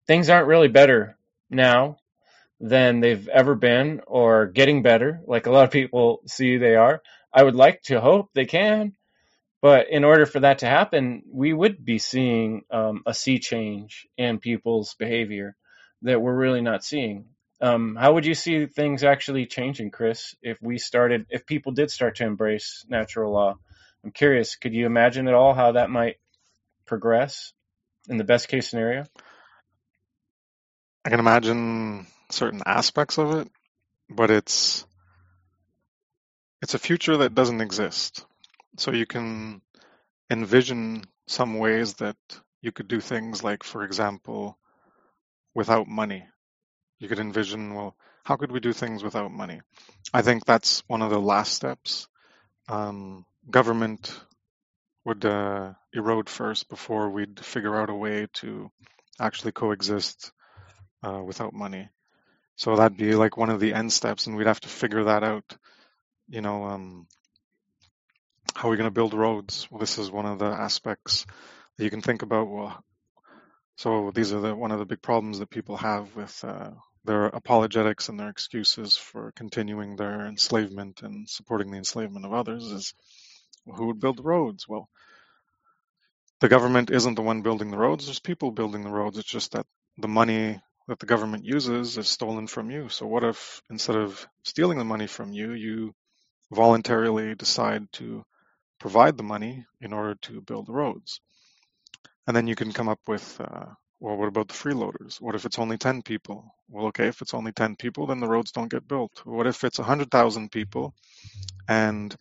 [0.07, 1.17] things aren't really better
[1.49, 1.97] now
[2.59, 7.01] than they've ever been or getting better, like a lot of people see they are.
[7.33, 8.93] I would like to hope they can,
[9.61, 14.07] but in order for that to happen, we would be seeing um, a sea change
[14.17, 15.55] in people's behavior
[16.01, 17.25] that we're really not seeing.
[17.61, 21.91] Um, how would you see things actually changing, Chris, if we started, if people did
[21.91, 23.57] start to embrace natural law?
[24.03, 26.15] I'm curious, could you imagine at all how that might
[26.85, 27.51] progress
[28.07, 29.05] in the best case scenario?
[31.03, 33.49] I can imagine certain aspects of it,
[34.09, 34.85] but it's
[36.61, 38.25] it's a future that doesn't exist.
[38.77, 39.61] So you can
[40.29, 42.17] envision some ways that
[42.61, 44.57] you could do things like, for example,
[45.55, 46.25] without money.
[46.99, 49.61] You could envision, well, how could we do things without money?
[50.13, 52.07] I think that's one of the last steps.
[52.67, 54.19] Um, government
[55.05, 58.69] would uh, erode first before we'd figure out a way to
[59.19, 60.31] actually coexist
[61.03, 61.89] uh, without money.
[62.59, 65.23] So that'd be like one of the end steps, and we'd have to figure that
[65.23, 65.45] out.
[66.27, 67.07] You know, um,
[68.53, 69.65] how are we going to build roads?
[69.71, 71.25] Well, this is one of the aspects
[71.77, 72.49] that you can think about.
[72.49, 72.83] Well,
[73.77, 76.71] so these are the one of the big problems that people have with uh,
[77.05, 82.65] their apologetics and their excuses for continuing their enslavement and supporting the enslavement of others
[82.65, 82.93] is
[83.65, 84.67] well, who would build roads?
[84.67, 84.89] Well,
[86.41, 88.07] the government isn't the one building the roads.
[88.07, 89.17] There's people building the roads.
[89.17, 89.65] It's just that
[89.97, 92.89] the money that the government uses is stolen from you.
[92.89, 95.93] So what if instead of stealing the money from you, you
[96.51, 98.25] voluntarily decide to
[98.79, 101.21] provide the money in order to build roads.
[102.25, 103.65] And then you can come up with, uh,
[103.99, 105.21] well, what about the freeloaders?
[105.21, 106.55] What if it's only 10 people?
[106.67, 109.21] Well, okay, if it's only 10 people, then the roads don't get built.
[109.25, 110.95] What if it's 100,000 people?
[111.67, 112.15] And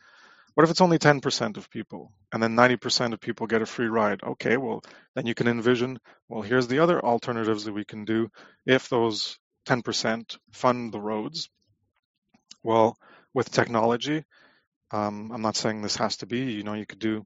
[0.58, 2.10] what if it's only 10% of people?
[2.32, 4.24] And then 90% of people get a free ride?
[4.24, 4.82] Okay, well,
[5.14, 8.28] then you can envision, well, here's the other alternatives that we can do
[8.66, 9.38] if those
[9.68, 11.48] 10% fund the roads.
[12.64, 12.98] Well,
[13.32, 14.24] with technology,
[14.90, 16.50] um, I'm not saying this has to be.
[16.50, 17.24] You know, you could do.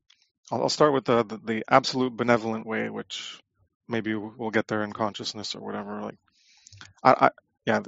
[0.51, 3.41] I'll, I'll start with the, the, the absolute benevolent way, which
[3.89, 6.03] maybe we'll get there in consciousness or whatever.
[6.03, 6.19] Like,
[7.03, 7.31] I, I
[7.65, 7.81] yeah,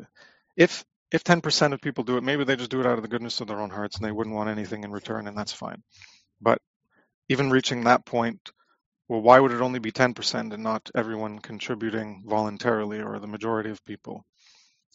[0.57, 3.09] if if 10% of people do it, maybe they just do it out of the
[3.09, 5.81] goodness of their own hearts and they wouldn't want anything in return, and that's fine.
[6.41, 6.59] But
[7.29, 8.51] even reaching that point,
[9.07, 13.71] well, why would it only be 10% and not everyone contributing voluntarily or the majority
[13.71, 14.25] of people?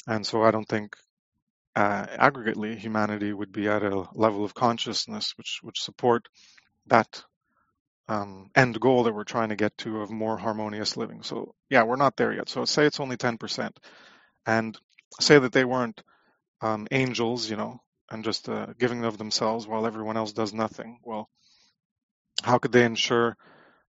[0.08, 0.98] And so I don't think
[1.78, 6.28] uh, aggregately, humanity would be at a level of consciousness which which support
[6.88, 7.24] that
[8.10, 11.24] um, end goal that we're trying to get to of more harmonious living.
[11.24, 12.50] So yeah, we're not there yet.
[12.50, 13.70] So say it's only 10%,
[14.46, 14.78] and
[15.22, 16.02] say that they weren't
[16.62, 17.80] um, angels, you know,
[18.12, 21.00] and just uh, giving of themselves while everyone else does nothing.
[21.04, 21.30] Well,
[22.44, 23.38] how could they ensure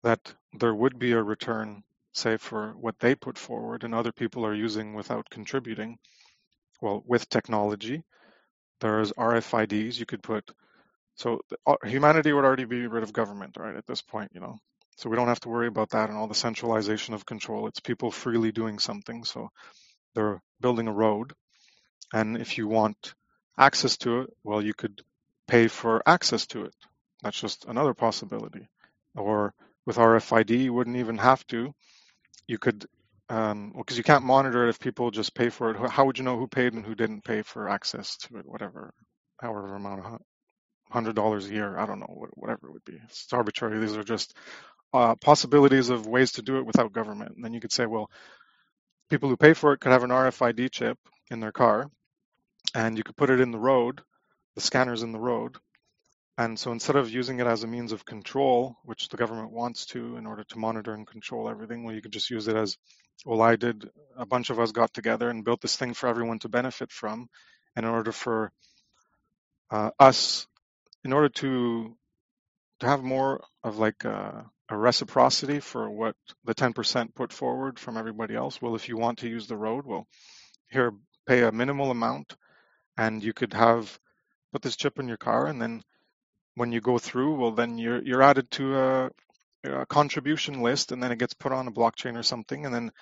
[0.02, 1.82] that there would be a return,
[2.14, 5.98] say, for what they put forward and other people are using without contributing?
[6.82, 8.02] Well, with technology,
[8.80, 10.50] there's RFIDs you could put.
[11.16, 14.58] So uh, humanity would already be rid of government, right, at this point, you know.
[14.96, 17.68] So we don't have to worry about that and all the centralization of control.
[17.68, 19.24] It's people freely doing something.
[19.24, 19.50] So
[20.14, 21.32] they're building a road.
[22.12, 23.14] And if you want
[23.58, 25.02] access to it, well, you could
[25.46, 26.74] pay for access to it.
[27.22, 28.68] That's just another possibility.
[29.14, 29.54] Or
[29.86, 31.72] with RFID, you wouldn't even have to.
[32.46, 32.86] You could,
[33.28, 35.90] um, because you can't monitor it if people just pay for it.
[35.90, 38.46] How would you know who paid and who didn't pay for access to it?
[38.46, 38.92] Whatever,
[39.40, 40.20] however amount of
[40.90, 41.78] hundred dollars a year.
[41.78, 42.98] I don't know, whatever it would be.
[43.04, 43.78] It's arbitrary.
[43.78, 44.36] These are just
[44.92, 47.34] uh, possibilities of ways to do it without government.
[47.36, 48.10] And then you could say, well,
[49.08, 50.98] people who pay for it could have an RFID chip
[51.30, 51.90] in their car,
[52.74, 54.02] and you could put it in the road,
[54.54, 55.56] the scanners in the road.
[56.38, 59.86] And so instead of using it as a means of control, which the government wants
[59.86, 62.76] to in order to monitor and control everything, well, you could just use it as,
[63.26, 66.38] well, I did, a bunch of us got together and built this thing for everyone
[66.40, 67.28] to benefit from.
[67.76, 68.52] And in order for
[69.70, 70.46] uh, us,
[71.04, 71.96] in order to
[72.80, 77.96] to have more of like a, a reciprocity for what the 10% put forward from
[77.96, 80.06] everybody else, well, if you want to use the road, well,
[80.70, 80.92] here,
[81.26, 82.36] pay a minimal amount
[83.00, 83.98] and you could have
[84.52, 85.82] put this chip in your car and then
[86.54, 89.10] when you go through well then you're you're added to a,
[89.64, 92.92] a, contribution list and then it gets put on a blockchain or something and then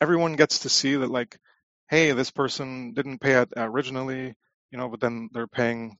[0.00, 1.38] everyone gets to see that like
[1.90, 4.34] hey this person didn't pay it originally
[4.70, 5.98] you know but then they're paying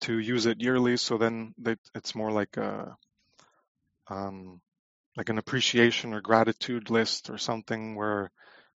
[0.00, 2.94] to use it yearly so then they, it's more like a
[4.08, 4.60] um,
[5.16, 8.30] like an appreciation or gratitude list or something where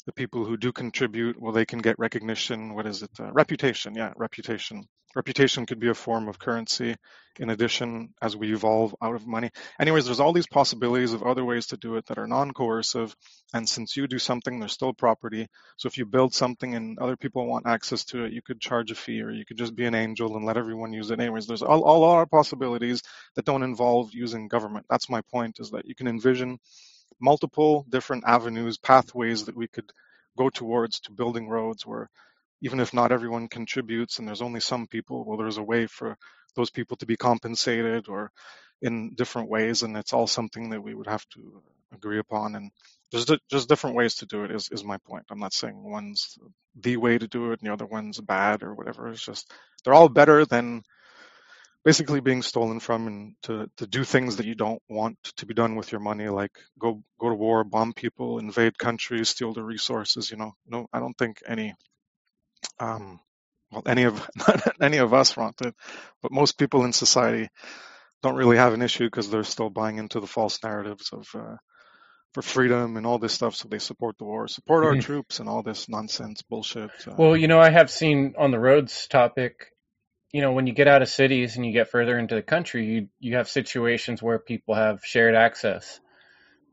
[0.06, 2.74] the people who do contribute, well, they can get recognition.
[2.74, 3.12] What is it?
[3.20, 3.96] Uh, reputation.
[3.96, 4.86] Yeah, reputation.
[5.14, 6.96] Reputation could be a form of currency
[7.38, 9.50] in addition as we evolve out of money.
[9.80, 13.14] Anyways, there's all these possibilities of other ways to do it that are non coercive.
[13.54, 15.48] And since you do something, there's still property.
[15.78, 18.92] So if you build something and other people want access to it, you could charge
[18.92, 21.20] a fee or you could just be an angel and let everyone use it.
[21.20, 23.02] Anyways, there's all, all our possibilities
[23.36, 24.86] that don't involve using government.
[24.90, 26.58] That's my point is that you can envision
[27.20, 29.92] multiple different avenues, pathways that we could
[30.38, 32.10] go towards to building roads where
[32.62, 36.18] even if not everyone contributes and there's only some people, well, there's a way for
[36.56, 38.32] those people to be compensated or
[38.82, 39.84] in different ways.
[39.84, 42.56] And it's all something that we would have to uh, agree upon.
[42.56, 42.72] And
[43.12, 45.26] there's just different ways to do it is, is my point.
[45.30, 46.38] I'm not saying one's
[46.80, 49.10] the way to do it and the other one's bad or whatever.
[49.10, 49.52] It's just,
[49.84, 50.84] they're all better than
[51.84, 55.54] basically being stolen from and to, to do things that you don't want to be
[55.54, 59.64] done with your money, like go go to war, bomb people, invade countries, steal their
[59.64, 60.30] resources.
[60.30, 61.74] You know, no, I don't think any,
[62.80, 63.20] um,
[63.72, 65.76] well, any of not any of us want it,
[66.22, 67.50] but most people in society
[68.22, 71.28] don't really have an issue because they're still buying into the false narratives of.
[71.34, 71.56] Uh,
[72.34, 75.02] for freedom and all this stuff, so they support the war, support our mm-hmm.
[75.02, 76.90] troops, and all this nonsense bullshit.
[77.06, 79.74] Uh, well, you know, I have seen on the roads topic
[80.32, 82.86] you know, when you get out of cities and you get further into the country,
[82.86, 86.00] you you have situations where people have shared access.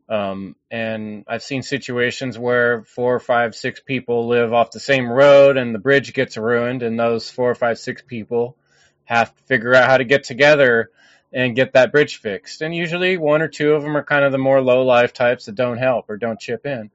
[0.08, 5.58] Um, and I've seen situations where four, five, six people live off the same road
[5.58, 8.56] and the bridge gets ruined, and those four, five, six people
[9.04, 10.90] have to figure out how to get together
[11.32, 12.62] and get that bridge fixed.
[12.62, 15.46] And usually one or two of them are kind of the more low life types
[15.46, 16.90] that don't help or don't chip in.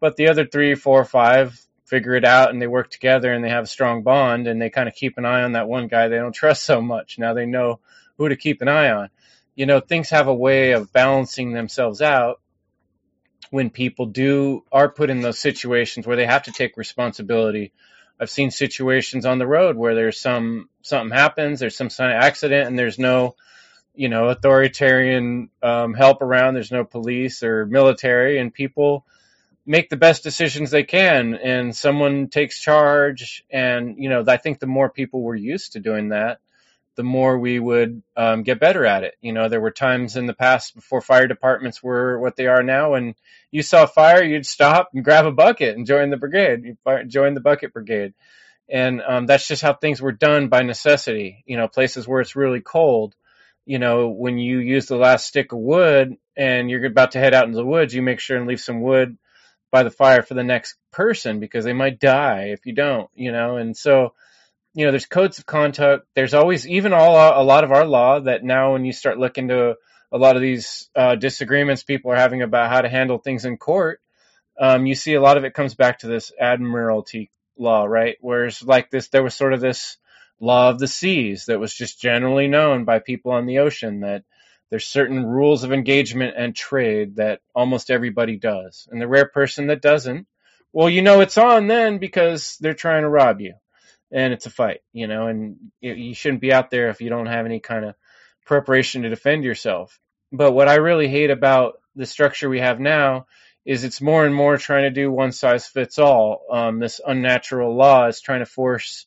[0.00, 3.48] But the other three, four, five figure it out and they work together and they
[3.48, 6.08] have a strong bond and they kind of keep an eye on that one guy
[6.08, 7.18] they don't trust so much.
[7.18, 7.80] Now they know
[8.18, 9.10] who to keep an eye on.
[9.54, 12.40] You know, things have a way of balancing themselves out
[13.50, 17.72] when people do are put in those situations where they have to take responsibility.
[18.20, 22.22] I've seen situations on the road where there's some something happens, there's some kind of
[22.22, 23.36] accident, and there's no,
[23.94, 26.54] you know, authoritarian um, help around.
[26.54, 29.06] There's no police or military, and people
[29.66, 34.58] make the best decisions they can and someone takes charge and you know i think
[34.58, 36.38] the more people were used to doing that
[36.96, 39.14] the more we would um, get better at it.
[39.20, 42.62] You know there were times in the past before fire departments were what they are
[42.62, 43.14] now and
[43.50, 46.76] you saw a fire you'd stop and grab a bucket and join the brigade you
[47.06, 48.14] join the bucket brigade.
[48.68, 51.44] And um, that's just how things were done by necessity.
[51.46, 53.14] You know places where it's really cold
[53.66, 57.34] you know when you use the last stick of wood and you're about to head
[57.34, 59.18] out into the woods you make sure and leave some wood
[59.76, 63.30] by the fire for the next person because they might die if you don't, you
[63.30, 63.58] know.
[63.58, 64.14] And so,
[64.72, 66.06] you know, there's codes of conduct.
[66.14, 69.48] There's always even all a lot of our law that now when you start looking
[69.48, 69.74] to
[70.10, 73.58] a lot of these uh, disagreements people are having about how to handle things in
[73.58, 74.00] court,
[74.58, 78.16] um, you see a lot of it comes back to this admiralty law, right?
[78.22, 79.98] Whereas like this, there was sort of this
[80.40, 84.24] law of the seas that was just generally known by people on the ocean that
[84.70, 88.88] there's certain rules of engagement and trade that almost everybody does.
[88.90, 90.26] And the rare person that doesn't,
[90.72, 93.54] well, you know it's on then because they're trying to rob you.
[94.12, 97.26] And it's a fight, you know, and you shouldn't be out there if you don't
[97.26, 97.94] have any kind of
[98.44, 99.98] preparation to defend yourself.
[100.32, 103.26] But what I really hate about the structure we have now
[103.64, 106.42] is it's more and more trying to do one size fits all.
[106.50, 109.06] Um, this unnatural law is trying to force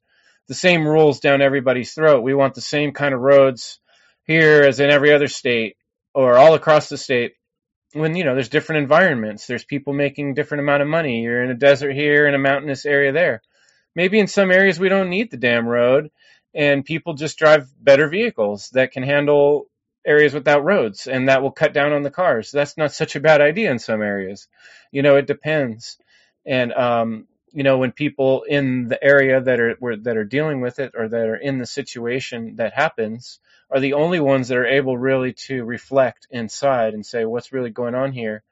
[0.50, 2.24] the same rules down everybody's throat.
[2.24, 3.80] We want the same kind of roads
[4.30, 5.76] here as in every other state
[6.14, 7.34] or all across the state.
[7.94, 11.24] When you know there's different environments, there's people making different amount of money.
[11.24, 13.42] You're in a desert here, in a mountainous area there.
[13.96, 16.12] Maybe in some areas we don't need the damn road,
[16.54, 19.66] and people just drive better vehicles that can handle
[20.06, 22.52] areas without roads, and that will cut down on the cars.
[22.52, 24.48] That's not such a bad idea in some areas.
[24.92, 25.98] You know, it depends.
[26.46, 30.62] And um, you know, when people in the area that are where, that are dealing
[30.62, 33.40] with it or that are in the situation that happens
[33.72, 37.70] are the only ones that are able really to reflect inside and say what's really
[37.70, 38.44] going on here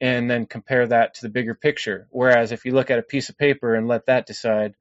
[0.00, 2.08] and then compare that to the bigger picture.
[2.10, 4.74] Whereas if you look at a piece of paper and let that decide,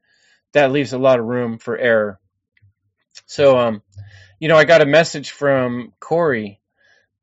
[0.54, 2.20] that leaves a lot of room for error.
[3.28, 3.84] So, um,
[4.40, 6.60] you know, I got a message from Corey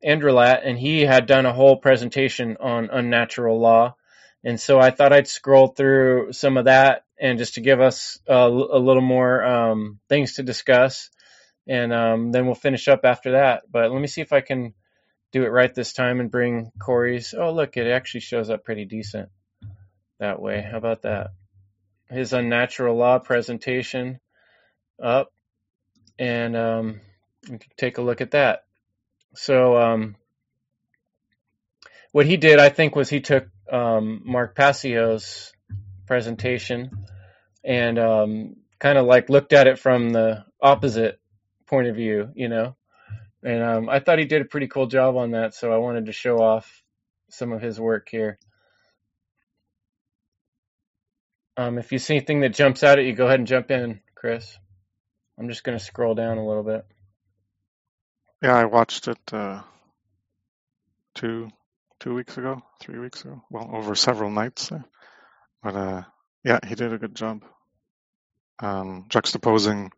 [0.05, 3.97] Andrelat, and he had done a whole presentation on unnatural law
[4.45, 8.18] and so I thought I'd scroll through some of that and just to give us
[8.26, 11.11] a, a little more um, things to discuss.
[11.66, 13.64] And um, then we'll finish up after that.
[13.70, 14.74] But let me see if I can
[15.32, 17.34] do it right this time and bring Corey's.
[17.36, 19.28] Oh, look, it actually shows up pretty decent
[20.20, 20.62] that way.
[20.62, 21.30] How about that?
[22.09, 24.20] His unnatural law presentation
[25.03, 25.30] up.
[26.18, 27.01] And um,
[27.43, 28.64] we can take a look at that.
[29.34, 30.16] So, um,
[32.12, 35.52] what he did, I think, was he took um, Mark Passio's
[36.06, 36.90] presentation
[37.64, 41.20] and um, kind of like looked at it from the opposite
[41.66, 42.76] point of view, you know.
[43.42, 46.06] And um, I thought he did a pretty cool job on that, so I wanted
[46.06, 46.82] to show off
[47.30, 48.38] some of his work here.
[51.56, 54.00] Um, if you see anything that jumps out at you, go ahead and jump in,
[54.14, 54.59] Chris.
[55.38, 56.84] I'm just going to scroll down a little bit.
[58.42, 59.62] Yeah, I watched it uh,
[61.14, 61.50] two
[62.01, 63.42] two weeks ago, three weeks ago.
[63.51, 64.70] Well, over several nights.
[65.62, 66.03] But uh,
[66.44, 67.42] yeah, he did a good job
[68.61, 69.90] um, juxtaposing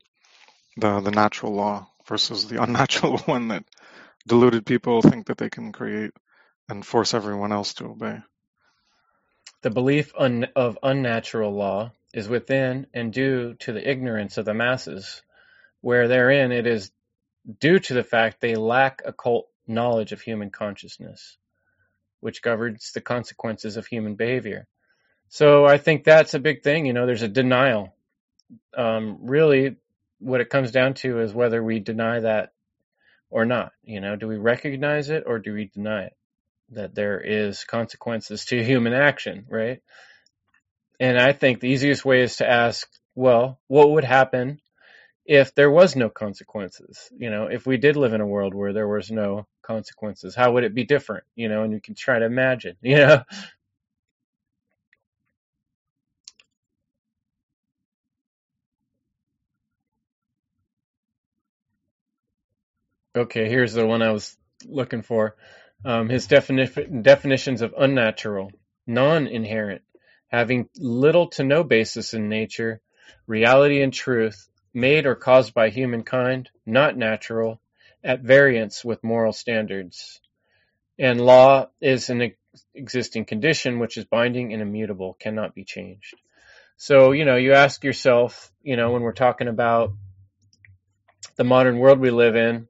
[0.77, 3.65] the the natural law versus the unnatural one that
[4.27, 6.13] deluded people think that they can create
[6.69, 8.19] and force everyone else to obey.
[9.63, 14.55] The belief un- of unnatural law is within and due to the ignorance of the
[14.55, 15.23] masses,
[15.81, 16.91] where therein it is
[17.61, 21.39] due to the fact they lack occult knowledge of human consciousness
[22.21, 24.67] which governs the consequences of human behavior.
[25.29, 26.87] So I think that's a big thing.
[26.87, 27.95] You know, there's a denial.
[28.77, 29.77] Um, really,
[30.19, 32.53] what it comes down to is whether we deny that
[33.31, 33.73] or not.
[33.85, 36.17] You know, do we recognize it or do we deny it?
[36.71, 39.83] That there is consequences to human action, right?
[40.99, 44.61] And I think the easiest way is to ask, well, what would happen
[45.31, 47.09] if there was no consequences?
[47.17, 50.53] You know, if we did live in a world where there was no consequences, how
[50.55, 51.23] would it be different?
[51.37, 53.23] You know, and you can try to imagine, you know.
[63.17, 65.37] Okay, here's the one I was looking for.
[65.85, 68.51] Um, his defini- definitions of unnatural,
[68.89, 69.83] non inherent,
[70.29, 72.81] having little to no basis in nature,
[73.29, 77.61] reality and truth, made or caused by humankind, not natural,
[78.03, 80.21] at variance with moral standards.
[80.99, 82.33] And law is an
[82.75, 86.15] existing condition which is binding and immutable, cannot be changed.
[86.77, 89.93] So, you know, you ask yourself, you know, when we're talking about
[91.37, 92.69] the modern world we live in,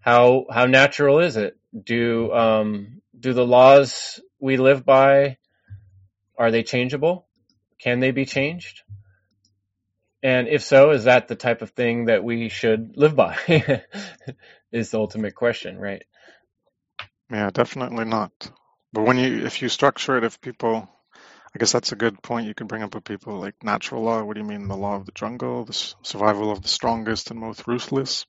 [0.00, 1.56] how how natural is it?
[1.82, 5.38] Do um, do the laws we live by
[6.36, 7.26] are they changeable?
[7.78, 8.82] Can they be changed?
[10.24, 13.36] And if so, is that the type of thing that we should live by?
[14.72, 16.02] is the ultimate question, right?
[17.30, 18.32] Yeah, definitely not.
[18.94, 20.88] But when you, if you structure it, if people,
[21.54, 24.22] I guess that's a good point you can bring up with people like natural law.
[24.22, 27.38] What do you mean, the law of the jungle, the survival of the strongest and
[27.38, 28.24] most ruthless?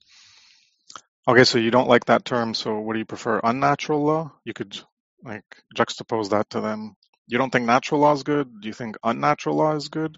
[1.25, 2.53] Okay, so you don't like that term.
[2.53, 4.33] So what do you prefer, unnatural law?
[4.43, 4.77] You could
[5.23, 6.97] like juxtapose that to them.
[7.27, 8.59] You don't think natural law is good?
[8.59, 10.17] Do you think unnatural law is good?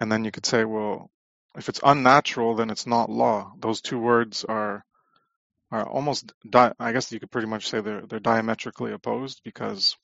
[0.00, 1.10] And then you could say, well,
[1.56, 3.52] if it's unnatural, then it's not law.
[3.60, 4.84] Those two words are
[5.72, 9.96] are almost, di- I guess you could pretty much say they're, they're diametrically opposed because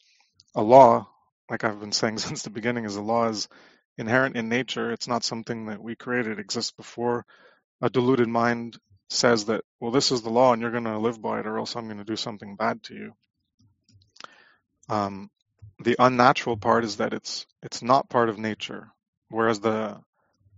[0.57, 1.09] a law,
[1.51, 3.49] like I've been saying since the beginning, is a law is
[3.99, 4.93] inherent in nature.
[4.93, 6.33] It's not something that we created.
[6.35, 7.27] It exists before
[7.83, 8.79] a deluded mind
[9.11, 11.59] says that, well, this is the law and you're going to live by it or
[11.59, 13.13] else I'm going to do something bad to you.
[14.89, 15.31] Um,
[15.81, 18.91] the unnatural part is that it's it's not part of nature,
[19.31, 20.01] whereas the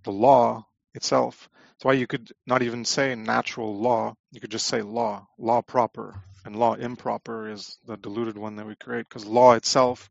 [0.05, 0.65] the law
[0.95, 1.49] itself.
[1.73, 4.15] That's why you could not even say natural law.
[4.33, 8.67] You could just say law, law proper, and law improper is the diluted one that
[8.67, 9.07] we create.
[9.09, 10.11] Because law itself,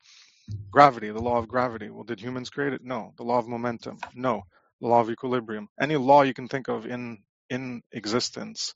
[0.72, 1.90] gravity, the law of gravity.
[1.90, 2.84] Well, did humans create it?
[2.84, 3.14] No.
[3.18, 3.98] The law of momentum?
[4.14, 4.44] No.
[4.82, 5.68] The law of equilibrium.
[5.80, 8.74] Any law you can think of in in existence,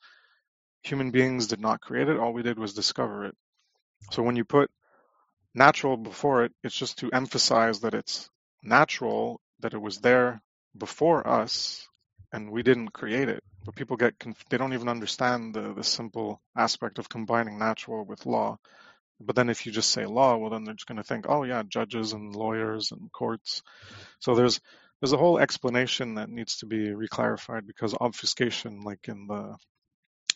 [0.84, 2.18] human beings did not create it.
[2.18, 3.36] All we did was discover it.
[4.12, 4.70] So when you put
[5.54, 8.30] natural before it, it's just to emphasize that it's
[8.64, 10.42] natural, that it was there
[10.78, 11.88] before us,
[12.34, 13.44] and we didn't create it.
[13.66, 18.06] But people get conf- they don't even understand the the simple aspect of combining natural
[18.06, 18.58] with law.
[19.22, 21.44] But then if you just say law, well then they're just going to think, oh
[21.44, 23.64] yeah, judges and lawyers and courts.
[24.20, 24.62] So there's
[25.02, 29.56] there's a whole explanation that needs to be reclarified because obfuscation, like in the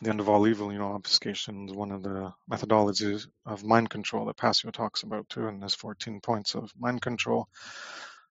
[0.01, 3.89] the end of all evil, you know, obfuscation is one of the methodologies of mind
[3.89, 7.47] control that Passio talks about too in his 14 points of mind control.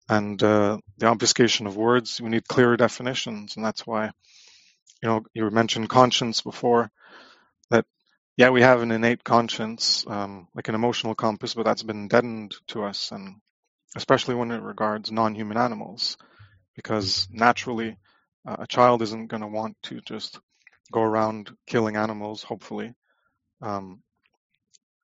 [0.09, 4.05] And uh, the obfuscation of words, we need clearer definitions, and that's why,
[5.03, 6.89] you know, you mentioned conscience before.
[7.69, 7.85] That
[8.35, 12.55] yeah, we have an innate conscience, um, like an emotional compass, but that's been deadened
[12.69, 13.35] to us, and
[13.95, 16.17] especially when it regards non-human animals,
[16.75, 17.97] because naturally,
[18.47, 20.39] uh, a child isn't going to want to just
[20.91, 22.93] go around killing animals, hopefully.
[23.61, 24.01] Um,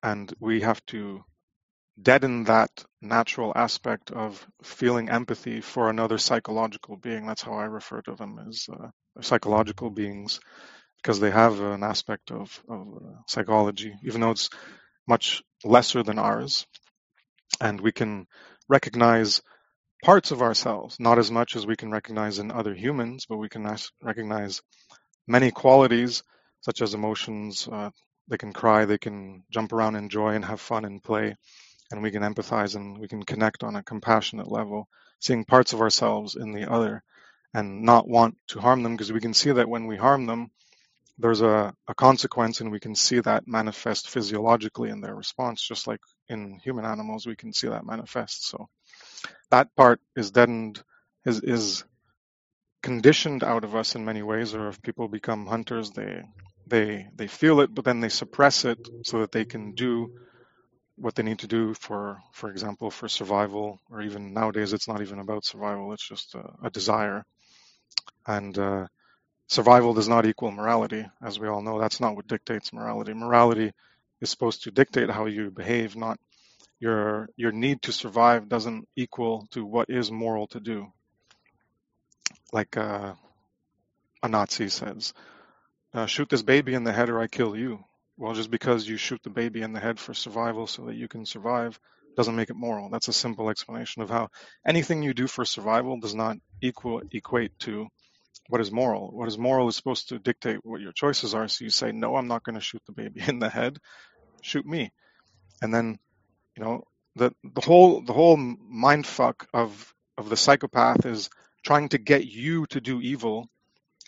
[0.02, 1.24] and we have to
[2.00, 2.70] deaden that
[3.00, 7.26] natural aspect of feeling empathy for another psychological being.
[7.26, 8.88] That's how I refer to them as uh,
[9.22, 10.40] psychological beings,
[11.02, 14.50] because they have an aspect of, of uh, psychology, even though it's
[15.08, 16.66] much lesser than ours.
[17.60, 18.26] And we can
[18.68, 19.40] recognize
[20.04, 23.48] parts of ourselves, not as much as we can recognize in other humans, but we
[23.48, 23.66] can
[24.02, 24.60] recognize
[25.26, 26.22] many qualities
[26.60, 27.68] such as emotions.
[27.70, 27.90] Uh,
[28.28, 31.36] they can cry, they can jump around, enjoy, and have fun and play.
[31.90, 34.88] And we can empathize and we can connect on a compassionate level,
[35.20, 37.02] seeing parts of ourselves in the other
[37.54, 40.50] and not want to harm them because we can see that when we harm them,
[41.18, 45.86] there's a, a consequence and we can see that manifest physiologically in their response, just
[45.86, 48.46] like in human animals, we can see that manifest.
[48.46, 48.68] So
[49.50, 50.82] that part is deadened,
[51.24, 51.84] is, is
[52.82, 56.22] conditioned out of us in many ways, or if people become hunters, they
[56.66, 60.12] they they feel it, but then they suppress it so that they can do
[60.96, 65.02] what they need to do for, for example, for survival, or even nowadays it's not
[65.02, 67.24] even about survival; it's just a, a desire.
[68.26, 68.88] And uh,
[69.48, 71.80] survival does not equal morality, as we all know.
[71.80, 73.14] That's not what dictates morality.
[73.14, 73.72] Morality
[74.20, 76.18] is supposed to dictate how you behave, not
[76.80, 80.86] your your need to survive doesn't equal to what is moral to do
[82.52, 83.14] like uh,
[84.24, 85.14] a Nazi says,
[85.94, 87.85] uh, shoot this baby in the head or I kill you.
[88.18, 91.08] Well, just because you shoot the baby in the head for survival so that you
[91.08, 91.78] can survive
[92.16, 92.90] doesn't make it moral.
[92.90, 94.28] That's a simple explanation of how
[94.66, 97.88] anything you do for survival does not equal equate to
[98.48, 99.10] what is moral.
[99.12, 101.48] What is moral is supposed to dictate what your choices are.
[101.48, 103.78] So you say, no, I'm not going to shoot the baby in the head.
[104.42, 104.92] Shoot me.
[105.62, 105.98] And then,
[106.56, 106.84] you know,
[107.16, 111.30] the the whole the whole mind fuck of of the psychopath is
[111.64, 113.48] trying to get you to do evil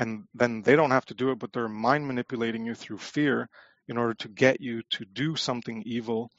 [0.00, 3.48] and then they don't have to do it but they're mind manipulating you through fear
[3.89, 6.30] in order to get you to do something evil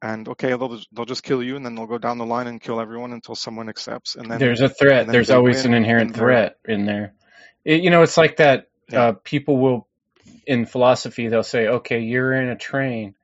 [0.00, 2.60] and okay they'll they'll just kill you and then they'll go down the line and
[2.60, 6.56] kill everyone until someone accepts and then there's a threat there's always an inherent threat
[6.66, 7.14] in there
[7.64, 9.02] it, you know it's like that yeah.
[9.02, 9.86] uh, people will
[10.46, 13.14] in philosophy they'll say okay you're in a train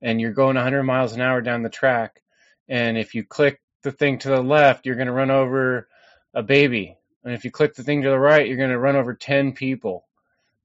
[0.00, 2.22] and you're going 100 miles an hour down the track
[2.68, 5.88] and if you click the thing to the left you're going to run over
[6.34, 6.96] a baby.
[7.24, 9.52] And if you click the thing to the right, you're going to run over 10
[9.52, 10.06] people.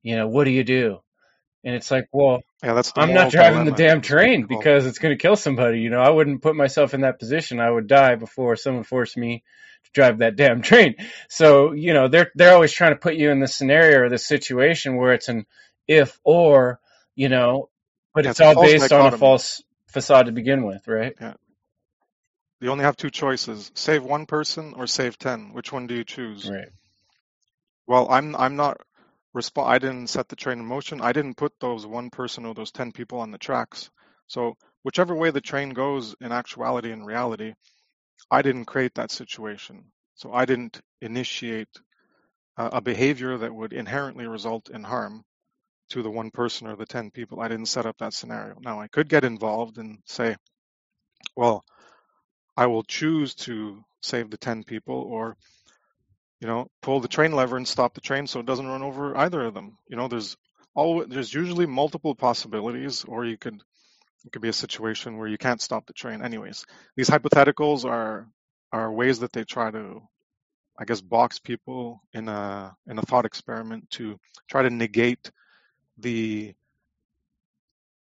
[0.01, 1.01] You know, what do you do?
[1.63, 5.17] And it's like, well, yeah, that's I'm not driving the damn train because it's going
[5.17, 5.79] to kill somebody.
[5.79, 7.59] You know, I wouldn't put myself in that position.
[7.59, 9.43] I would die before someone forced me
[9.83, 10.95] to drive that damn train.
[11.29, 14.25] So, you know, they're they're always trying to put you in this scenario or this
[14.25, 15.45] situation where it's an
[15.87, 16.79] if or,
[17.15, 17.69] you know,
[18.13, 21.13] but yeah, it's, it's all based on a false facade to begin with, right?
[21.19, 21.33] Yeah.
[22.59, 25.53] You only have two choices: save one person or save ten.
[25.53, 26.49] Which one do you choose?
[26.49, 26.69] Right.
[27.85, 28.81] Well, I'm I'm not
[29.37, 31.01] resp- I didn't set the train in motion.
[31.01, 33.91] I didn't put those one person or those ten people on the tracks.
[34.27, 37.53] So whichever way the train goes, in actuality and reality,
[38.31, 39.85] I didn't create that situation.
[40.15, 41.69] So I didn't initiate
[42.57, 45.23] a behavior that would inherently result in harm.
[45.89, 47.39] to the one person or the 10 people.
[47.39, 48.57] I didn't set up that scenario.
[48.61, 50.35] Now, I could get involved and say,
[51.35, 51.63] well,
[52.57, 55.37] I will choose to save the 10 people or,
[56.39, 59.17] you know, pull the train lever and stop the train so it doesn't run over
[59.17, 59.77] either of them.
[59.89, 60.37] You know, there's
[60.75, 63.55] all there's usually multiple possibilities or you could
[64.25, 66.65] it could be a situation where you can't stop the train anyways.
[66.95, 68.27] These hypotheticals are
[68.71, 70.01] are ways that they try to
[70.79, 74.19] I guess box people in a in a thought experiment to
[74.49, 75.31] try to negate
[75.97, 76.53] the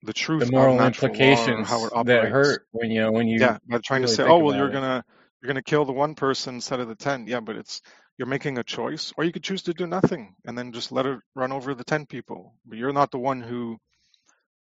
[0.03, 3.57] the truth The moral implications how it that hurt when you know when you Yeah,
[3.67, 4.73] by trying to say, oh well, you're it.
[4.73, 5.03] gonna
[5.41, 7.27] you're gonna kill the one person instead of the ten.
[7.27, 7.81] Yeah, but it's
[8.17, 11.05] you're making a choice, or you could choose to do nothing and then just let
[11.05, 12.55] it run over the ten people.
[12.65, 13.77] But you're not the one who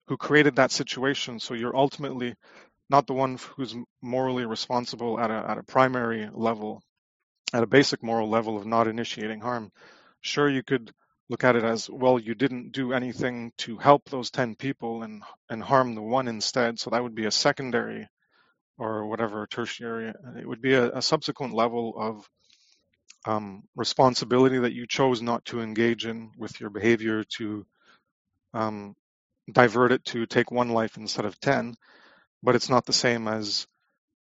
[0.08, 2.34] who created that situation, so you're ultimately
[2.90, 6.82] not the one who's morally responsible at a at a primary level,
[7.54, 9.70] at a basic moral level of not initiating harm.
[10.22, 10.92] Sure, you could
[11.30, 12.18] look at it as well.
[12.18, 16.78] You didn't do anything to help those ten people and and harm the one instead,
[16.78, 18.08] so that would be a secondary
[18.78, 20.12] or whatever tertiary.
[20.38, 22.28] It would be a, a subsequent level of
[23.26, 27.66] um, responsibility that you chose not to engage in with your behavior to
[28.54, 28.94] um,
[29.52, 31.74] divert it to take one life instead of 10.
[32.42, 33.66] But it's not the same as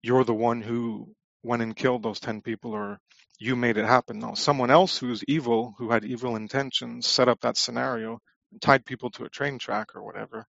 [0.04, 3.00] you're the one who went and killed those 10 people or
[3.40, 4.20] you made it happen.
[4.20, 8.22] No, someone else who's evil, who had evil intentions, set up that scenario,
[8.62, 10.48] tied people to a train track or whatever.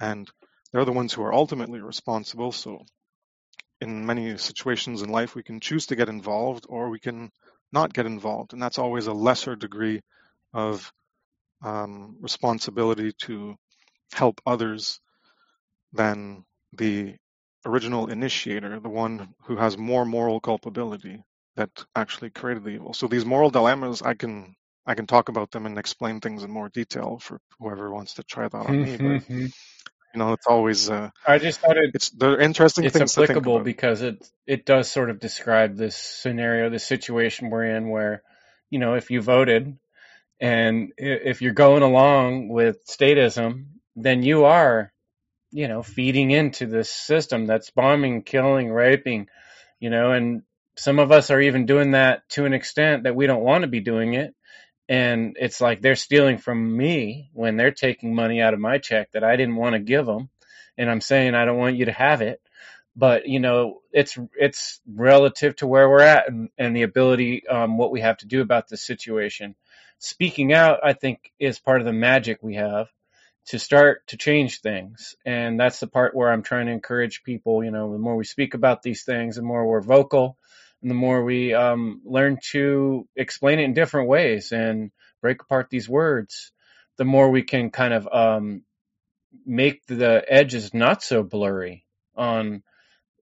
[0.00, 0.30] And
[0.72, 2.52] they're the ones who are ultimately responsible.
[2.52, 2.84] So
[3.80, 7.30] in many situations in life, we can choose to get involved or we can
[7.72, 8.52] not get involved.
[8.52, 10.00] And that's always a lesser degree
[10.52, 10.92] of
[11.62, 13.56] um, responsibility to
[14.12, 15.00] help others
[15.92, 16.44] than
[16.74, 17.16] the
[17.66, 21.22] original initiator, the one who has more moral culpability
[21.56, 22.94] that actually created the evil.
[22.94, 24.54] So these moral dilemmas, I can
[24.86, 28.24] I can talk about them and explain things in more detail for whoever wants to
[28.24, 28.96] try that on me.
[28.96, 29.18] But
[30.14, 33.60] you know, it's always uh, I just thought it it's they're interesting it's things applicable
[33.60, 38.22] because it it does sort of describe this scenario, this situation we're in where,
[38.70, 39.78] you know, if you voted
[40.40, 44.92] and if you're going along with statism, then you are,
[45.52, 49.28] you know, feeding into this system that's bombing, killing, raping,
[49.78, 50.42] you know, and
[50.76, 53.68] some of us are even doing that to an extent that we don't want to
[53.68, 54.34] be doing it.
[54.90, 59.12] And it's like they're stealing from me when they're taking money out of my check
[59.12, 60.30] that I didn't want to give them.
[60.76, 62.40] And I'm saying I don't want you to have it.
[62.96, 67.78] But you know it's it's relative to where we're at and, and the ability um,
[67.78, 69.54] what we have to do about this situation.
[70.00, 72.88] Speaking out i think is part of the magic we have
[73.46, 75.14] to start to change things.
[75.24, 78.24] And that's the part where i'm trying to encourage people you know the more we
[78.24, 80.36] speak about these things the more we're vocal
[80.82, 85.68] and the more we um, learn to explain it in different ways and break apart
[85.70, 86.52] these words
[87.00, 88.62] the more we can kind of um,
[89.46, 92.62] make the edges not so blurry on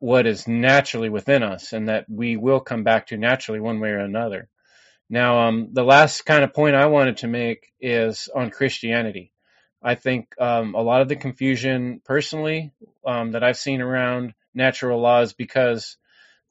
[0.00, 3.90] what is naturally within us and that we will come back to naturally one way
[3.90, 4.48] or another.
[5.08, 9.32] Now, um, the last kind of point I wanted to make is on Christianity.
[9.80, 12.72] I think um, a lot of the confusion personally
[13.06, 15.96] um, that I've seen around natural laws because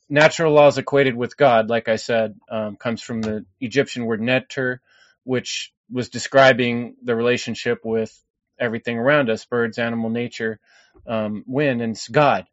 [0.09, 4.81] natural laws equated with God, like I said, um, comes from the Egyptian word neter,
[5.23, 8.17] which was describing the relationship with
[8.59, 10.59] everything around us birds, animal, nature,
[11.07, 12.45] um, wind, and God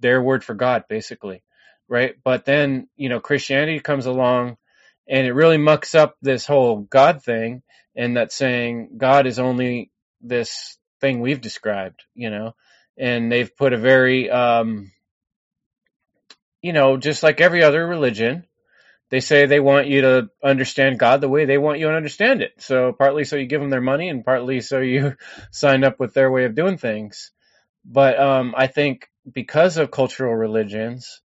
[0.00, 1.42] their word for God, basically,
[1.88, 2.14] right?
[2.22, 4.56] But then, you know, Christianity comes along
[5.08, 7.62] and it really mucks up this whole God thing
[7.96, 12.54] and that saying God is only this thing we've described, you know,
[12.98, 14.92] and they've put a very, um,
[16.62, 18.44] you know, just like every other religion,
[19.10, 22.42] they say they want you to understand God the way they want you to understand
[22.42, 22.52] it.
[22.58, 25.16] So partly so you give them their money and partly so you
[25.50, 27.32] sign up with their way of doing things.
[27.84, 31.22] But um, I think because of cultural religions,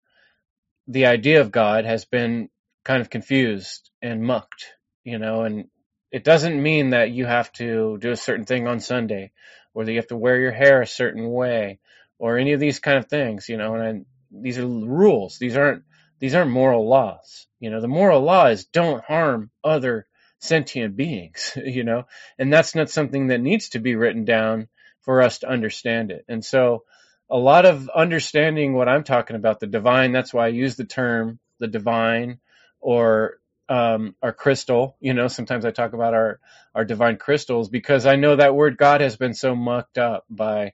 [0.87, 2.49] the idea of God has been
[2.85, 4.73] kind of confused and mucked,
[5.03, 5.65] you know, and
[6.11, 9.31] it doesn't mean that you have to do a certain thing on Sunday
[9.73, 11.79] or that you have to wear your hair a certain way
[12.19, 15.37] or any of these kind of things, you know, and these are rules.
[15.37, 15.83] These aren't
[16.19, 17.47] these aren't moral laws.
[17.59, 20.07] You know, the moral law is don't harm other
[20.39, 22.05] sentient beings, you know,
[22.37, 24.67] and that's not something that needs to be written down
[25.01, 26.25] for us to understand it.
[26.27, 26.83] And so
[27.29, 30.85] a lot of understanding what I'm talking about, the divine, that's why I use the
[30.85, 32.39] term the divine
[32.79, 34.97] or um, our crystal.
[34.99, 36.39] You know, sometimes I talk about our,
[36.75, 40.73] our divine crystals because I know that word God has been so mucked up by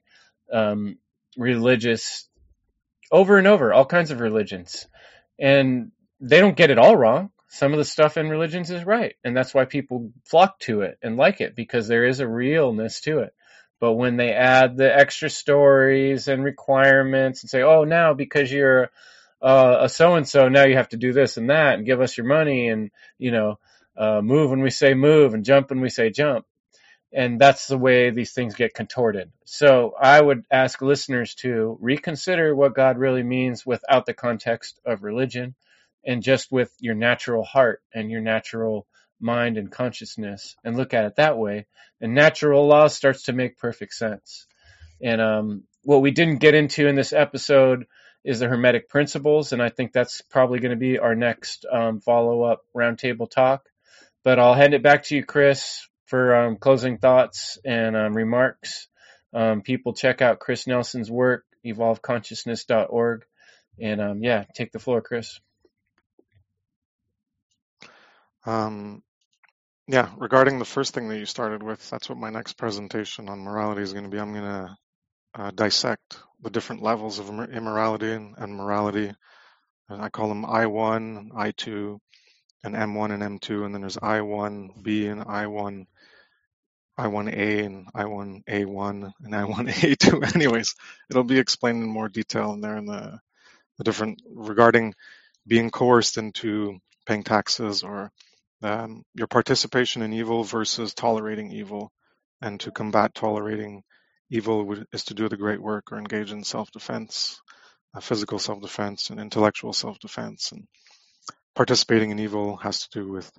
[0.52, 0.98] um,
[1.36, 2.28] religious
[3.10, 4.86] over and over, all kinds of religions.
[5.38, 7.30] And they don't get it all wrong.
[7.48, 10.98] some of the stuff in religions is right, and that's why people flock to it
[11.02, 13.34] and like it because there is a realness to it.
[13.80, 18.90] But when they add the extra stories and requirements and say, "Oh, now because you're
[19.42, 22.00] uh, a so and so, now you have to do this and that and give
[22.00, 23.58] us your money and you know
[23.96, 26.46] uh, move when we say move and jump when we say jump,"
[27.12, 29.30] and that's the way these things get contorted.
[29.44, 35.02] So I would ask listeners to reconsider what God really means without the context of
[35.02, 35.54] religion
[36.04, 38.86] and just with your natural heart and your natural
[39.20, 41.66] mind and consciousness and look at it that way.
[42.00, 44.46] And natural law starts to make perfect sense.
[45.02, 47.86] And um, what we didn't get into in this episode
[48.24, 52.00] is the Hermetic principles, and I think that's probably going to be our next um,
[52.00, 53.66] follow up roundtable talk.
[54.22, 58.88] But I'll hand it back to you, Chris, for um, closing thoughts and um, remarks.
[59.32, 63.24] Um, people check out Chris Nelson's work, evolveconsciousness.org.
[63.80, 65.38] And um, yeah, take the floor, Chris.
[68.44, 69.04] Um,
[69.86, 73.38] yeah, regarding the first thing that you started with, that's what my next presentation on
[73.40, 74.18] morality is going to be.
[74.18, 74.76] I'm going to
[75.36, 79.12] uh, dissect the different levels of immorality and, and morality.
[79.88, 81.98] And I call them I1, I2,
[82.62, 85.86] and M1 and M2, and then there's I1B and I1,
[87.00, 90.34] I1A and I1A1 and I1A2.
[90.36, 90.74] Anyways,
[91.10, 93.18] it'll be explained in more detail in there in the,
[93.78, 94.94] the different regarding
[95.46, 98.12] being coerced into paying taxes or
[98.62, 101.90] um, your participation in evil versus tolerating evil.
[102.42, 103.82] And to combat tolerating
[104.30, 107.40] evil is to do the great work or engage in self defense,
[107.94, 110.52] uh, physical self defense, and intellectual self defense.
[110.52, 110.66] And
[111.54, 113.30] participating in evil has to do with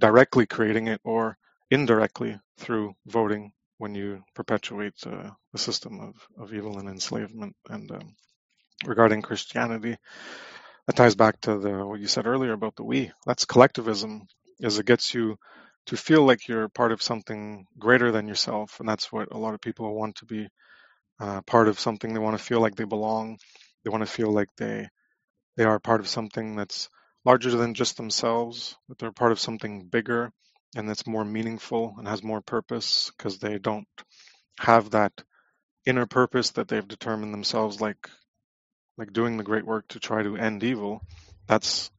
[0.00, 1.36] directly creating it or
[1.70, 7.54] indirectly through voting when you perpetuate uh, the system of, of evil and enslavement.
[7.68, 8.16] And um,
[8.84, 9.96] regarding Christianity,
[10.86, 13.12] that ties back to the what you said earlier about the we.
[13.26, 14.26] That's collectivism
[14.60, 15.36] is it gets you
[15.86, 19.54] to feel like you're part of something greater than yourself, and that's what a lot
[19.54, 20.48] of people want to be
[21.20, 22.12] uh, part of something.
[22.12, 23.38] They want to feel like they belong.
[23.84, 24.88] They want to feel like they
[25.56, 26.88] they are part of something that's
[27.24, 28.76] larger than just themselves.
[28.88, 30.32] That they're part of something bigger
[30.76, 33.88] and that's more meaningful and has more purpose because they don't
[34.60, 35.12] have that
[35.86, 38.08] inner purpose that they've determined themselves like
[38.98, 41.00] like doing the great work to try to end evil
[41.46, 41.90] that's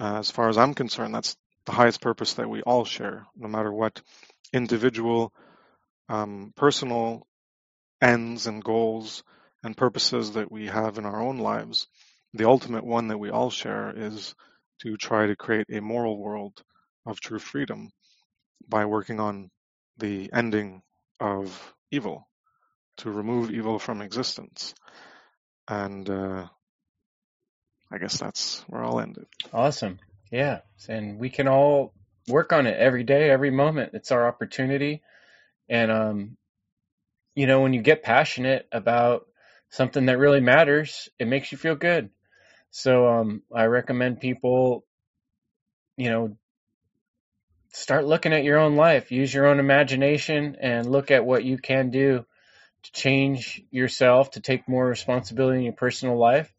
[0.00, 1.36] uh, as far as i'm concerned that's
[1.66, 4.00] the highest purpose that we all share, no matter what
[4.52, 5.32] individual,
[6.08, 7.26] um, personal
[8.02, 9.22] ends and goals
[9.62, 11.86] and purposes that we have in our own lives.
[12.34, 14.34] The ultimate one that we all share is
[14.82, 16.62] to try to create a moral world
[17.06, 17.90] of true freedom
[18.68, 19.50] by working on
[19.98, 20.82] the ending
[21.18, 22.28] of evil,
[22.98, 24.74] to remove evil from existence.
[25.68, 26.46] And uh,
[27.90, 29.28] I guess that's where I'll end it.
[29.52, 29.98] Awesome.
[30.30, 31.92] Yeah, and we can all
[32.28, 33.94] work on it every day, every moment.
[33.94, 35.02] It's our opportunity.
[35.68, 36.36] And um,
[37.34, 39.26] you know, when you get passionate about
[39.70, 42.10] something that really matters, it makes you feel good.
[42.70, 44.84] So um, I recommend people,
[45.96, 46.36] you know,
[47.72, 51.58] start looking at your own life, use your own imagination, and look at what you
[51.58, 52.24] can do
[52.82, 56.52] to change yourself, to take more responsibility in your personal life.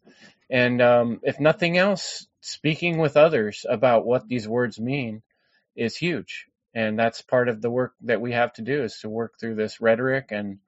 [0.50, 5.22] And um, if nothing else, speaking with others about what these words mean
[5.76, 6.48] is huge.
[6.74, 9.56] And that's part of the work that we have to do is to work through
[9.56, 10.60] this rhetoric and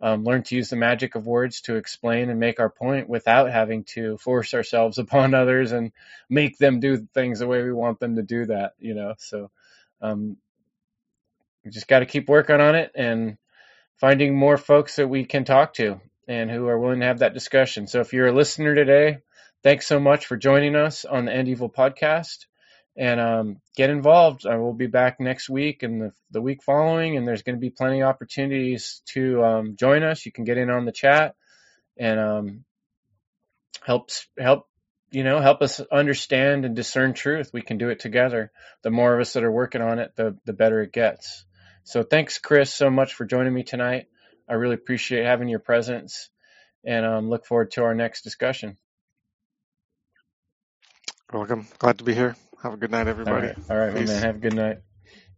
[0.00, 3.50] um, learn to use the magic of words to explain and make our point without
[3.50, 5.92] having to force ourselves upon others and
[6.28, 9.14] make them do things the way we want them to do that, you know.
[9.18, 9.50] So
[10.00, 10.36] um,
[11.64, 13.36] we just got to keep working on it and
[13.98, 17.34] finding more folks that we can talk to and who are willing to have that
[17.34, 17.86] discussion.
[17.86, 19.18] So if you're a listener today,
[19.62, 22.46] thanks so much for joining us on the End Evil podcast.
[22.96, 24.46] And um, get involved.
[24.46, 27.60] I will be back next week and the, the week following, and there's going to
[27.60, 30.26] be plenty of opportunities to um, join us.
[30.26, 31.34] You can get in on the chat
[31.96, 32.64] and um,
[33.82, 34.66] help help
[35.10, 37.50] you know help us understand and discern truth.
[37.52, 38.52] We can do it together.
[38.82, 41.44] The more of us that are working on it, the the better it gets.
[41.84, 44.06] So thanks, Chris, so much for joining me tonight.
[44.48, 46.30] I really appreciate having your presence,
[46.84, 48.76] and um, look forward to our next discussion.
[51.32, 51.66] Welcome.
[51.78, 52.36] Glad to be here.
[52.62, 53.48] Have a good night, everybody.
[53.48, 54.22] All right, All right man.
[54.22, 54.78] Have a good night.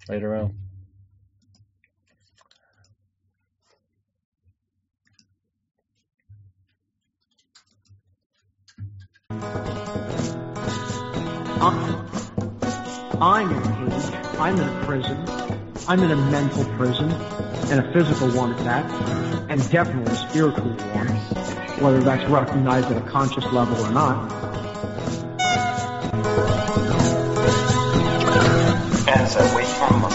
[0.08, 0.71] Later on.
[11.64, 14.38] I'm in a cage.
[14.40, 15.24] I'm in a prison.
[15.88, 17.12] I'm in a mental prison
[17.70, 18.90] and a physical one at that,
[19.48, 21.06] and definitely a spiritual one,
[21.82, 24.42] whether that's recognized at a conscious level or not.
[26.12, 26.52] Thank you.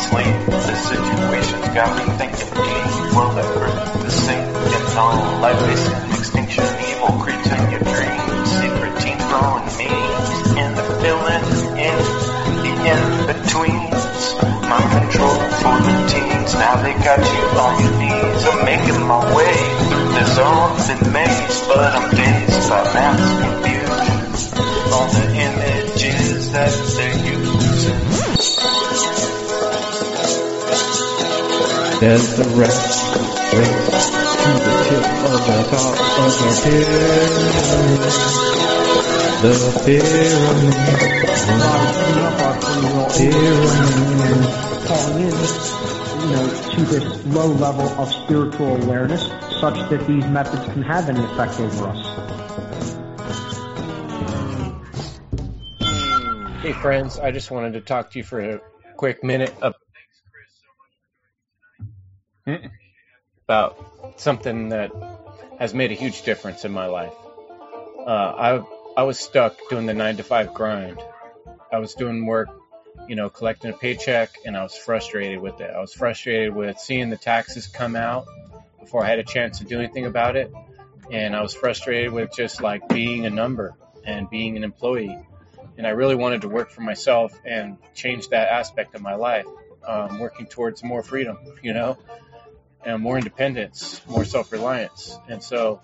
[0.09, 0.35] sleep.
[0.47, 3.15] The situation's got me thinking deep.
[3.15, 5.41] Will the earth be sinking on?
[5.41, 8.47] Life is in extinction, evil creeps in your dreams.
[8.61, 10.06] Secret teens throwing memes
[15.07, 18.45] control for the teens, now they got you on your knees.
[18.45, 19.55] I'm making my way
[19.87, 23.87] through the zombie maze, but I'm dazed by mass confusion.
[24.91, 28.01] All the images that they're using.
[32.01, 33.15] There's the rest
[33.55, 34.09] race
[34.43, 35.71] to the tip of the top
[36.19, 36.49] of the
[37.95, 38.27] pyramid.
[39.39, 39.53] The
[39.85, 40.73] pyramid,
[42.95, 44.67] will pyramid.
[45.15, 45.29] in,
[46.21, 49.27] you know, to this low level of spiritual awareness,
[49.61, 52.03] such that these methods can have any effect over us.
[56.63, 58.59] Hey friends, I just wanted to talk to you for a
[58.95, 59.53] quick minute
[63.45, 63.77] about
[64.15, 64.91] something that
[65.59, 67.13] has made a huge difference in my life.
[67.99, 71.01] Uh, I I was stuck doing the nine to five grind.
[71.71, 72.49] I was doing work,
[73.07, 75.71] you know, collecting a paycheck, and I was frustrated with it.
[75.73, 78.27] I was frustrated with seeing the taxes come out
[78.79, 80.51] before I had a chance to do anything about it,
[81.11, 85.17] and I was frustrated with just like being a number and being an employee
[85.77, 89.45] and I really wanted to work for myself and change that aspect of my life,
[89.87, 91.97] um, working towards more freedom, you know,
[92.87, 95.19] and more independence, more self-reliance.
[95.27, 95.81] And so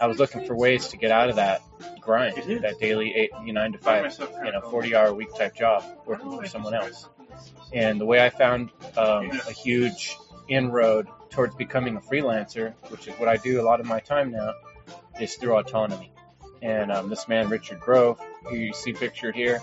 [0.00, 1.62] I was looking for ways to get out of that
[2.00, 5.54] grind, that daily eight, you know, nine to five, you know, 40 hour week type
[5.54, 7.08] job working for someone else.
[7.72, 10.16] And the way I found um, a huge
[10.48, 14.32] inroad towards becoming a freelancer, which is what I do a lot of my time
[14.32, 14.54] now,
[15.20, 16.12] is through autonomy.
[16.60, 19.60] And um, this man, Richard Grove, who you see pictured here,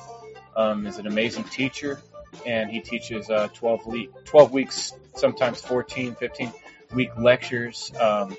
[0.55, 2.01] um, is an amazing teacher,
[2.45, 6.53] and he teaches uh, 12, le- 12 weeks, sometimes 14, 15
[6.93, 8.35] week lectures um,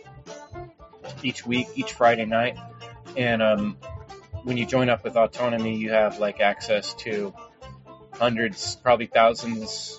[1.23, 2.59] each week, each Friday night.
[3.17, 3.77] And um,
[4.45, 7.35] when you join up with Autonomy, you have like access to
[8.13, 9.99] hundreds, probably thousands,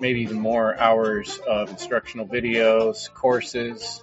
[0.00, 4.02] maybe even more hours of instructional videos, courses,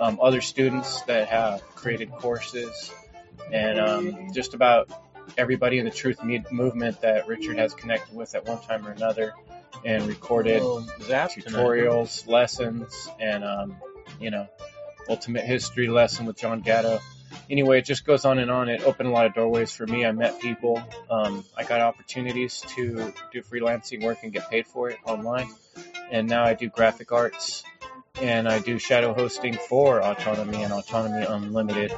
[0.00, 2.92] um, other students that have created courses,
[3.52, 4.90] and um, just about
[5.38, 6.18] everybody in the truth
[6.50, 9.32] movement that Richard has connected with at one time or another,
[9.84, 13.76] and recorded tutorials, lessons, and um,
[14.20, 14.48] you know,
[15.08, 17.00] ultimate history lesson with John Gatto.
[17.50, 18.68] Anyway, it just goes on and on.
[18.68, 20.04] It opened a lot of doorways for me.
[20.04, 20.82] I met people.
[21.10, 25.48] Um, I got opportunities to do freelancing work and get paid for it online.
[26.10, 27.62] And now I do graphic arts
[28.20, 31.92] and I do shadow hosting for Autonomy and Autonomy Unlimited.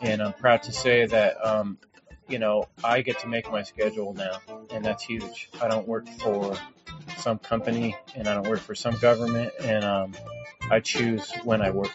[0.00, 1.78] And I'm proud to say that, um,
[2.28, 5.50] you know, I get to make my schedule now, and that's huge.
[5.60, 6.56] I don't work for
[7.18, 10.14] some company, and I don't work for some government, and um,
[10.70, 11.90] I choose when I work,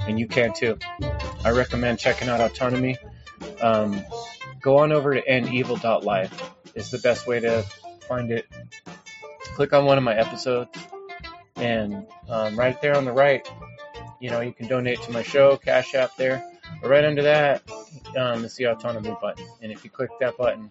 [0.00, 0.78] and you can too.
[1.44, 2.96] I recommend checking out Autonomy.
[3.60, 4.04] Um,
[4.60, 6.52] go on over to endevil.life.
[6.74, 7.62] is the best way to
[8.08, 8.46] find it.
[9.54, 10.76] Click on one of my episodes,
[11.56, 13.48] and um, right there on the right,
[14.20, 16.49] you know, you can donate to my show, Cash App there.
[16.80, 17.62] But right under that
[18.16, 19.46] um, is the autonomy button.
[19.60, 20.70] And if you click that button,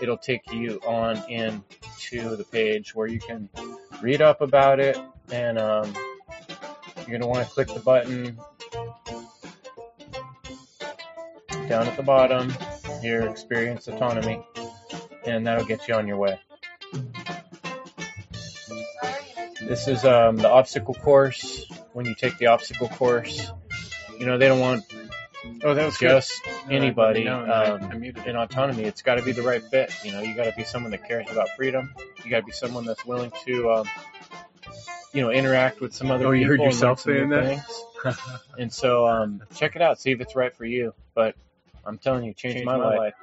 [0.00, 1.62] it'll take you on in
[2.00, 3.48] to the page where you can
[4.02, 4.98] read up about it.
[5.30, 5.94] And um,
[6.96, 8.38] you're going to want to click the button
[11.68, 12.52] down at the bottom
[13.00, 14.44] here, Experience Autonomy.
[15.24, 16.38] And that'll get you on your way.
[19.60, 21.66] This is um, the obstacle course.
[21.92, 23.50] When you take the obstacle course,
[24.18, 24.84] you know, they don't want
[25.64, 28.84] Oh, that was just No, I- anybody no, no, I- um, I in autonomy.
[28.84, 29.92] It's got to be the right fit.
[30.04, 31.92] You know, you got to be someone that cares about freedom.
[32.24, 33.88] You got to be someone that's willing to, um,
[35.12, 36.64] you know, interact with some other Oh, you people.
[36.64, 37.44] heard yourself saying that?
[38.04, 38.16] things.
[38.58, 40.00] And so, um, check it out.
[40.00, 40.94] See if it's right for you.
[41.14, 41.34] But
[41.84, 43.14] I'm telling you, changed, my, life.